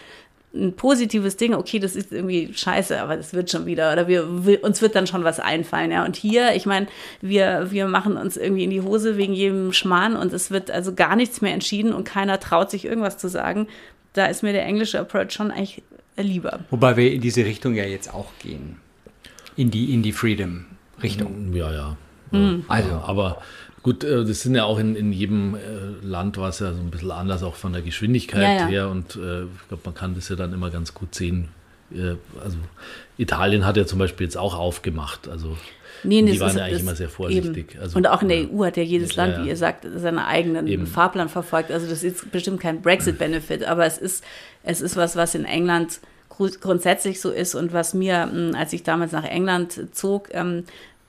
ein 0.54 0.74
positives 0.74 1.36
Ding, 1.36 1.54
okay, 1.54 1.78
das 1.78 1.94
ist 1.96 2.12
irgendwie 2.12 2.50
scheiße, 2.52 3.00
aber 3.00 3.16
das 3.16 3.34
wird 3.34 3.50
schon 3.50 3.66
wieder 3.66 3.92
oder 3.92 4.08
wir, 4.08 4.46
wir 4.46 4.64
uns 4.64 4.80
wird 4.80 4.94
dann 4.94 5.06
schon 5.06 5.22
was 5.22 5.38
einfallen, 5.38 5.90
ja. 5.90 6.04
Und 6.04 6.16
hier, 6.16 6.54
ich 6.54 6.64
meine, 6.64 6.86
wir, 7.20 7.68
wir 7.70 7.86
machen 7.86 8.16
uns 8.16 8.36
irgendwie 8.36 8.64
in 8.64 8.70
die 8.70 8.80
Hose 8.80 9.18
wegen 9.18 9.34
jedem 9.34 9.72
Schmarrn 9.72 10.16
und 10.16 10.32
es 10.32 10.50
wird 10.50 10.70
also 10.70 10.94
gar 10.94 11.14
nichts 11.14 11.42
mehr 11.42 11.52
entschieden 11.52 11.92
und 11.92 12.04
keiner 12.04 12.40
traut 12.40 12.70
sich 12.70 12.86
irgendwas 12.86 13.18
zu 13.18 13.28
sagen. 13.28 13.68
Da 14.14 14.26
ist 14.26 14.42
mir 14.42 14.52
der 14.52 14.64
englische 14.64 14.98
Approach 14.98 15.32
schon 15.32 15.50
eigentlich 15.50 15.82
lieber. 16.16 16.60
Wobei 16.70 16.96
wir 16.96 17.12
in 17.12 17.20
diese 17.20 17.44
Richtung 17.44 17.74
ja 17.74 17.84
jetzt 17.84 18.12
auch 18.14 18.32
gehen 18.38 18.80
in 19.56 19.70
die, 19.70 19.92
in 19.92 20.02
die 20.02 20.12
Freedom-Richtung. 20.12 21.52
Ja, 21.52 21.72
ja. 21.72 21.96
Mhm. 22.30 22.64
Also. 22.68 22.88
Ja, 22.88 23.04
aber 23.06 23.42
gut, 23.82 24.04
äh, 24.04 24.24
das 24.24 24.42
sind 24.42 24.54
ja 24.54 24.64
auch 24.64 24.78
in, 24.78 24.96
in 24.96 25.12
jedem 25.12 25.54
äh, 25.54 25.58
Land 26.02 26.36
war 26.38 26.48
es 26.48 26.58
ja 26.58 26.72
so 26.72 26.80
ein 26.80 26.90
bisschen 26.90 27.10
anders, 27.10 27.42
auch 27.42 27.54
von 27.54 27.72
der 27.72 27.82
Geschwindigkeit 27.82 28.42
ja, 28.42 28.52
ja. 28.52 28.66
her. 28.66 28.88
Und 28.88 29.16
äh, 29.16 29.44
ich 29.44 29.68
glaube, 29.68 29.82
man 29.84 29.94
kann 29.94 30.14
das 30.14 30.28
ja 30.28 30.36
dann 30.36 30.52
immer 30.52 30.70
ganz 30.70 30.94
gut 30.94 31.14
sehen. 31.14 31.48
Also 32.42 32.58
Italien 33.16 33.64
hat 33.64 33.76
ja 33.76 33.86
zum 33.86 34.00
Beispiel 34.00 34.26
jetzt 34.26 34.36
auch 34.36 34.56
aufgemacht. 34.56 35.28
Also 35.28 35.56
Nee, 36.02 36.22
die 36.22 36.40
waren 36.40 36.56
ja 36.56 36.64
eigentlich 36.64 36.82
immer 36.82 36.94
sehr 36.94 37.08
vorsichtig. 37.08 37.78
Also, 37.80 37.96
und 37.96 38.06
auch 38.06 38.22
in 38.22 38.28
der 38.28 38.50
EU 38.50 38.64
hat 38.64 38.76
ja 38.76 38.82
jedes 38.82 39.14
ja, 39.14 39.24
Land, 39.24 39.38
ja. 39.38 39.44
wie 39.44 39.48
ihr 39.48 39.56
sagt, 39.56 39.86
seinen 39.96 40.18
eigenen 40.18 40.66
eben. 40.66 40.86
Fahrplan 40.86 41.28
verfolgt. 41.28 41.70
Also 41.70 41.88
das 41.88 42.02
ist 42.02 42.30
bestimmt 42.30 42.60
kein 42.60 42.82
Brexit-Benefit, 42.82 43.64
aber 43.64 43.86
es 43.86 43.98
ist, 43.98 44.24
es 44.62 44.80
ist 44.80 44.96
was, 44.96 45.16
was 45.16 45.34
in 45.34 45.44
England 45.44 46.00
grundsätzlich 46.60 47.20
so 47.20 47.30
ist 47.30 47.54
und 47.54 47.72
was 47.72 47.94
mir, 47.94 48.30
hm, 48.30 48.54
als 48.54 48.72
ich 48.72 48.82
damals 48.82 49.12
nach 49.12 49.24
England 49.24 49.94
zog, 49.94 50.28
ähm, 50.32 50.64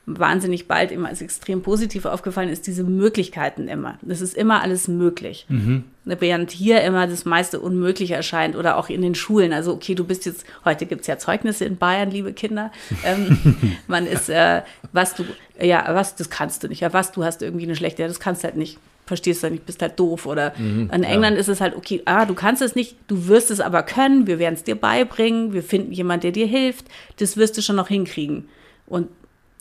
wahnsinnig 0.08 0.70
bald 0.70 0.92
immer 0.94 1.10
als 1.10 1.22
extrem 1.22 1.62
positiv 1.62 2.06
aufgefallen 2.06 2.48
ist, 2.48 2.66
diese 2.66 2.86
Möglichkeiten 2.86 3.68
immer. 3.68 4.00
Das 4.02 4.22
ist 4.22 4.36
immer 4.36 4.62
alles 4.62 4.88
möglich. 4.88 5.46
Mhm. 5.50 5.84
Während 6.06 6.52
hier 6.52 6.82
immer 6.82 7.08
das 7.08 7.26
meiste 7.26 7.60
unmöglich 7.60 8.12
erscheint 8.12 8.56
oder 8.56 8.78
auch 8.78 8.88
in 8.88 9.02
den 9.02 9.16
Schulen. 9.16 9.52
Also, 9.52 9.74
okay, 9.74 9.96
du 9.96 10.06
bist 10.06 10.26
jetzt, 10.26 10.46
heute 10.64 10.86
gibt 10.86 11.02
es 11.02 11.08
ja 11.08 11.18
Zeugnisse 11.18 11.66
in 11.66 11.76
Bayern, 11.76 12.10
liebe 12.10 12.32
Kinder. 12.32 12.72
Ähm, 13.04 13.58
man 13.88 14.08
ist, 14.08 14.30
äh, 14.30 14.62
was 14.94 15.14
du, 15.14 15.26
ja, 15.60 15.84
was, 15.90 16.16
das 16.16 16.30
kannst 16.30 16.64
du 16.64 16.70
nicht. 16.70 16.80
Ja, 16.80 16.94
was, 16.94 17.12
du 17.12 17.26
hast 17.26 17.42
irgendwie 17.42 17.66
eine 17.66 17.76
schlechte, 17.76 18.02
ja, 18.02 18.08
das 18.08 18.22
kannst 18.22 18.44
du 18.44 18.48
halt 18.48 18.56
nicht 18.56 18.80
verstehst 19.08 19.44
du 19.44 19.50
nicht, 19.50 19.66
bist 19.66 19.82
halt 19.82 20.00
doof. 20.00 20.26
Oder 20.26 20.54
mhm, 20.58 20.92
in 20.94 21.04
England 21.04 21.36
ja. 21.36 21.40
ist 21.40 21.48
es 21.48 21.62
halt, 21.62 21.76
okay, 21.76 22.02
ah, 22.06 22.26
du 22.26 22.36
kannst 22.36 22.62
es 22.62 22.76
nicht, 22.76 22.96
du 23.08 23.28
wirst 23.28 23.50
es 23.50 23.60
aber 23.60 23.84
können, 23.84 24.28
wir 24.28 24.38
werden 24.38 24.56
es 24.56 24.64
dir 24.64 24.76
beibringen, 24.76 25.54
wir 25.54 25.64
finden 25.64 25.92
jemanden, 25.92 26.22
der 26.22 26.32
dir 26.32 26.48
hilft, 26.48 26.86
das 27.18 27.38
wirst 27.38 27.58
du 27.58 27.62
schon 27.62 27.76
noch 27.76 27.88
hinkriegen. 27.88 28.50
Und 28.86 29.08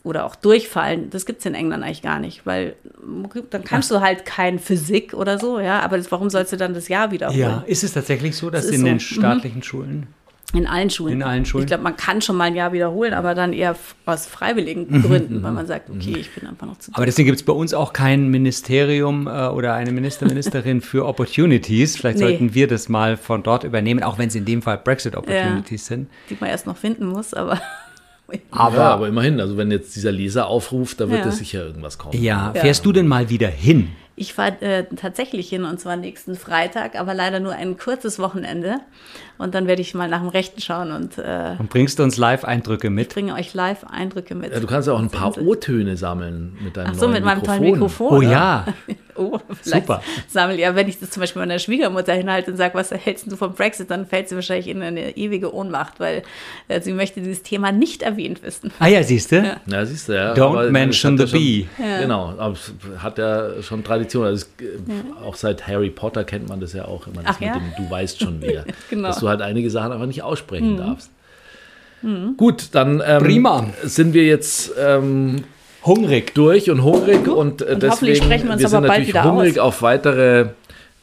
oder 0.03 0.25
auch 0.25 0.35
durchfallen, 0.35 1.09
das 1.09 1.25
gibt 1.25 1.39
es 1.39 1.45
in 1.45 1.53
England 1.53 1.83
eigentlich 1.83 2.01
gar 2.01 2.19
nicht, 2.19 2.45
weil 2.45 2.75
dann 3.49 3.63
kannst 3.65 3.91
du 3.91 3.99
halt 3.99 4.25
kein 4.25 4.57
Physik 4.57 5.13
oder 5.13 5.37
so, 5.37 5.59
ja, 5.59 5.81
aber 5.81 5.97
das, 5.97 6.09
warum 6.11 6.29
sollst 6.29 6.53
du 6.53 6.57
dann 6.57 6.73
das 6.73 6.87
Jahr 6.87 7.11
wiederholen? 7.11 7.39
Ja, 7.39 7.63
ist 7.67 7.83
es 7.83 7.91
tatsächlich 7.91 8.37
so, 8.37 8.49
dass 8.49 8.67
in 8.67 8.79
so. 8.79 8.85
den 8.85 8.93
mhm. 8.93 8.99
staatlichen 8.99 9.57
mhm. 9.57 9.63
Schulen 9.63 10.07
in 10.53 10.65
allen 10.65 10.89
Schulen. 10.89 11.13
In 11.15 11.23
allen 11.23 11.45
Schulen. 11.45 11.65
Ich 11.65 11.67
glaube, 11.67 11.83
man 11.83 11.97
kann 11.97 12.21
schon 12.21 12.37
mal 12.37 12.45
ein 12.45 12.55
Jahr 12.55 12.71
wiederholen, 12.71 13.13
aber 13.13 13.35
dann 13.35 13.51
eher 13.51 13.75
aus 14.05 14.27
freiwilligen 14.27 14.87
mhm, 14.87 15.01
Gründen, 15.01 15.43
weil 15.43 15.51
mhm, 15.51 15.55
man 15.57 15.67
sagt, 15.67 15.89
okay, 15.89 16.11
mhm. 16.11 16.15
ich 16.15 16.33
bin 16.33 16.47
einfach 16.47 16.65
noch 16.65 16.77
zu. 16.79 16.91
Aber 16.93 17.05
deswegen 17.05 17.25
gibt 17.25 17.39
es 17.39 17.45
bei 17.45 17.51
uns 17.51 17.73
auch 17.73 17.91
kein 17.91 18.29
Ministerium 18.29 19.27
äh, 19.27 19.47
oder 19.47 19.73
eine 19.73 19.91
Minister, 19.91 20.25
Ministerin 20.25 20.79
für 20.79 21.05
Opportunities. 21.05 21.97
Vielleicht 21.97 22.19
nee. 22.19 22.23
sollten 22.23 22.53
wir 22.53 22.67
das 22.69 22.87
mal 22.87 23.17
von 23.17 23.43
dort 23.43 23.65
übernehmen, 23.65 24.03
auch 24.03 24.17
wenn 24.17 24.29
es 24.29 24.35
in 24.35 24.45
dem 24.45 24.61
Fall 24.61 24.77
Brexit 24.77 25.17
Opportunities 25.17 25.89
ja, 25.89 25.95
sind. 25.97 26.09
Die 26.29 26.37
man 26.39 26.49
erst 26.49 26.65
noch 26.65 26.77
finden 26.77 27.07
muss, 27.07 27.33
aber. 27.33 27.59
Aber, 28.51 28.75
ja, 28.75 28.89
aber 28.89 29.07
immerhin, 29.07 29.39
also 29.39 29.55
wenn 29.55 29.71
jetzt 29.71 29.95
dieser 29.95 30.11
Leser 30.11 30.47
aufruft, 30.47 30.99
da 30.99 31.09
wird 31.09 31.21
ja. 31.21 31.29
es 31.29 31.37
sicher 31.37 31.65
irgendwas 31.65 31.97
kommen. 31.97 32.21
Ja, 32.21 32.51
fährst 32.53 32.85
du 32.85 32.91
denn 32.91 33.07
mal 33.07 33.29
wieder 33.29 33.47
hin? 33.47 33.87
Ich 34.17 34.33
fahre 34.33 34.59
äh, 34.61 34.83
tatsächlich 34.95 35.47
hin 35.47 35.63
und 35.63 35.79
zwar 35.79 35.95
nächsten 35.95 36.35
Freitag, 36.35 36.99
aber 36.99 37.13
leider 37.13 37.39
nur 37.39 37.53
ein 37.53 37.77
kurzes 37.77 38.19
Wochenende. 38.19 38.81
Und 39.37 39.53
dann 39.53 39.67
werde 39.67 39.81
ich 39.81 39.93
mal 39.93 40.09
nach 40.09 40.19
dem 40.19 40.29
Rechten 40.29 40.61
schauen 40.61 40.91
und. 40.91 41.17
Äh, 41.17 41.55
und 41.59 41.69
bringst 41.69 41.99
du 41.99 42.03
uns 42.03 42.17
Live-Eindrücke 42.17 42.89
mit? 42.89 43.07
Ich 43.07 43.13
bringe 43.13 43.35
euch 43.35 43.53
Live-Eindrücke 43.53 44.35
mit. 44.35 44.51
Ja, 44.51 44.59
du 44.59 44.67
kannst 44.67 44.87
ja 44.87 44.93
auch 44.93 44.99
ein 44.99 45.09
paar 45.09 45.37
O-Töne 45.37 45.97
sammeln 45.97 46.57
mit 46.63 46.77
deinem 46.77 46.91
Ach 46.91 46.95
so, 46.95 47.07
mit 47.07 47.23
meinem 47.23 47.43
tollen 47.43 47.61
Mikrofon. 47.61 48.13
Oh 48.13 48.21
ja. 48.21 48.65
oh, 49.15 49.39
Super. 49.61 50.01
Sammel, 50.27 50.59
ja, 50.59 50.75
wenn 50.75 50.87
ich 50.87 50.99
das 50.99 51.11
zum 51.11 51.21
Beispiel 51.21 51.41
meiner 51.41 51.59
Schwiegermutter 51.59 52.13
hinhalte 52.13 52.51
und 52.51 52.57
sage, 52.57 52.73
was 52.75 52.91
hältst 52.91 53.31
du 53.31 53.35
vom 53.35 53.53
Brexit, 53.53 53.91
dann 53.91 54.05
fällt 54.05 54.29
sie 54.29 54.35
wahrscheinlich 54.35 54.67
in 54.67 54.81
eine 54.81 55.17
ewige 55.17 55.53
Ohnmacht, 55.53 55.99
weil 55.99 56.23
äh, 56.67 56.81
sie 56.81 56.93
möchte 56.93 57.21
dieses 57.21 57.43
Thema 57.43 57.71
nicht 57.71 58.01
erwähnt 58.01 58.43
wissen. 58.43 58.71
Ah 58.79 58.87
ja, 58.87 59.03
siehst 59.03 59.31
du? 59.31 59.37
Ja, 59.37 59.57
ja 59.65 59.85
siehst 59.85 60.09
du, 60.09 60.13
ja. 60.13 60.33
Don't 60.33 60.49
aber 60.49 60.71
mention 60.71 61.17
the 61.17 61.25
bee. 61.25 61.67
Ja. 61.77 62.01
Genau, 62.01 62.33
aber 62.37 62.53
es 62.53 62.73
hat 63.01 63.17
ja 63.17 63.61
schon 63.61 63.83
Tradition. 63.83 64.25
Also 64.25 64.45
es, 64.57 64.65
ja. 64.87 65.25
Auch 65.25 65.35
seit 65.35 65.67
Harry 65.67 65.89
Potter 65.89 66.23
kennt 66.23 66.49
man 66.49 66.59
das 66.59 66.73
ja 66.73 66.85
auch 66.85 67.07
immer, 67.07 67.21
Ach, 67.25 67.39
mit 67.39 67.49
dem 67.49 67.73
Du 67.77 67.89
weißt 67.89 68.21
schon 68.21 68.41
wer. 68.41 68.65
genau. 68.89 69.09
Dass 69.09 69.19
du 69.19 69.26
halt 69.27 69.41
einige 69.41 69.69
Sachen 69.69 69.91
einfach 69.91 70.07
nicht 70.07 70.23
aussprechen 70.23 70.73
mhm. 70.73 70.77
darfst. 70.77 71.11
Mhm. 72.01 72.35
Gut, 72.37 72.69
dann 72.73 73.01
ähm, 73.05 73.23
Prima. 73.23 73.69
sind 73.83 74.13
wir 74.13 74.25
jetzt 74.25 74.71
ähm, 74.79 75.43
hungrig 75.83 76.33
durch 76.35 76.69
und 76.69 76.83
hungrig 76.83 77.27
und, 77.27 77.61
äh, 77.61 77.73
und 77.73 77.83
deswegen 77.83 78.15
sprechen 78.15 78.47
wir, 78.47 78.53
uns 78.53 78.61
wir 78.61 78.69
sind 78.69 78.83
natürlich 78.83 79.23
hungrig 79.23 79.59
aus. 79.59 79.75
auf 79.75 79.81
weitere 79.81 80.49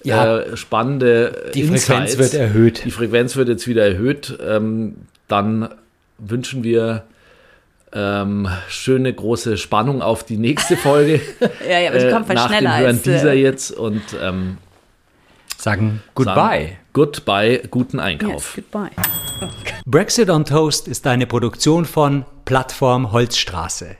ja, 0.05 0.39
äh, 0.39 0.57
spannende 0.57 1.51
Die 1.55 1.63
Insights. 1.63 1.87
Frequenz 1.87 2.19
wird 2.19 2.35
erhöht. 2.35 2.85
Die 2.85 2.91
Frequenz 2.91 3.37
wird 3.37 3.49
jetzt 3.49 3.67
wieder 3.67 3.87
erhöht. 3.87 4.39
Ähm, 4.47 4.97
dann 5.29 5.69
wünschen 6.19 6.63
wir 6.63 7.05
ähm, 7.93 8.49
schöne 8.69 9.13
große 9.13 9.57
Spannung 9.57 10.03
auf 10.03 10.25
die 10.25 10.37
nächste 10.37 10.77
Folge. 10.77 11.21
ja, 11.69 11.81
ja, 11.81 11.91
aber 11.91 11.99
die 11.99 12.11
kommt 12.11 12.29
äh, 12.29 12.35
nach 12.35 12.49
schneller 12.49 12.71
dem 12.71 12.81
Hören 12.81 12.97
als, 12.97 13.03
dieser 13.03 13.33
äh, 13.33 13.41
jetzt 13.41 13.71
und 13.71 14.03
ähm, 14.23 14.59
sagen 15.57 16.03
Goodbye. 16.15 16.35
Sagen 16.35 16.84
goodbye, 16.95 17.61
guten 17.71 18.01
Einkauf. 18.01 18.57
Yes, 18.57 18.65
goodbye. 18.73 18.91
Brexit 19.85 20.31
on 20.31 20.47
Toast 20.47 20.89
ist 20.89 21.07
eine 21.07 21.27
Produktion 21.27 21.85
von 21.85 22.25
Plattform 22.47 23.13
Holzstraße. 23.13 23.99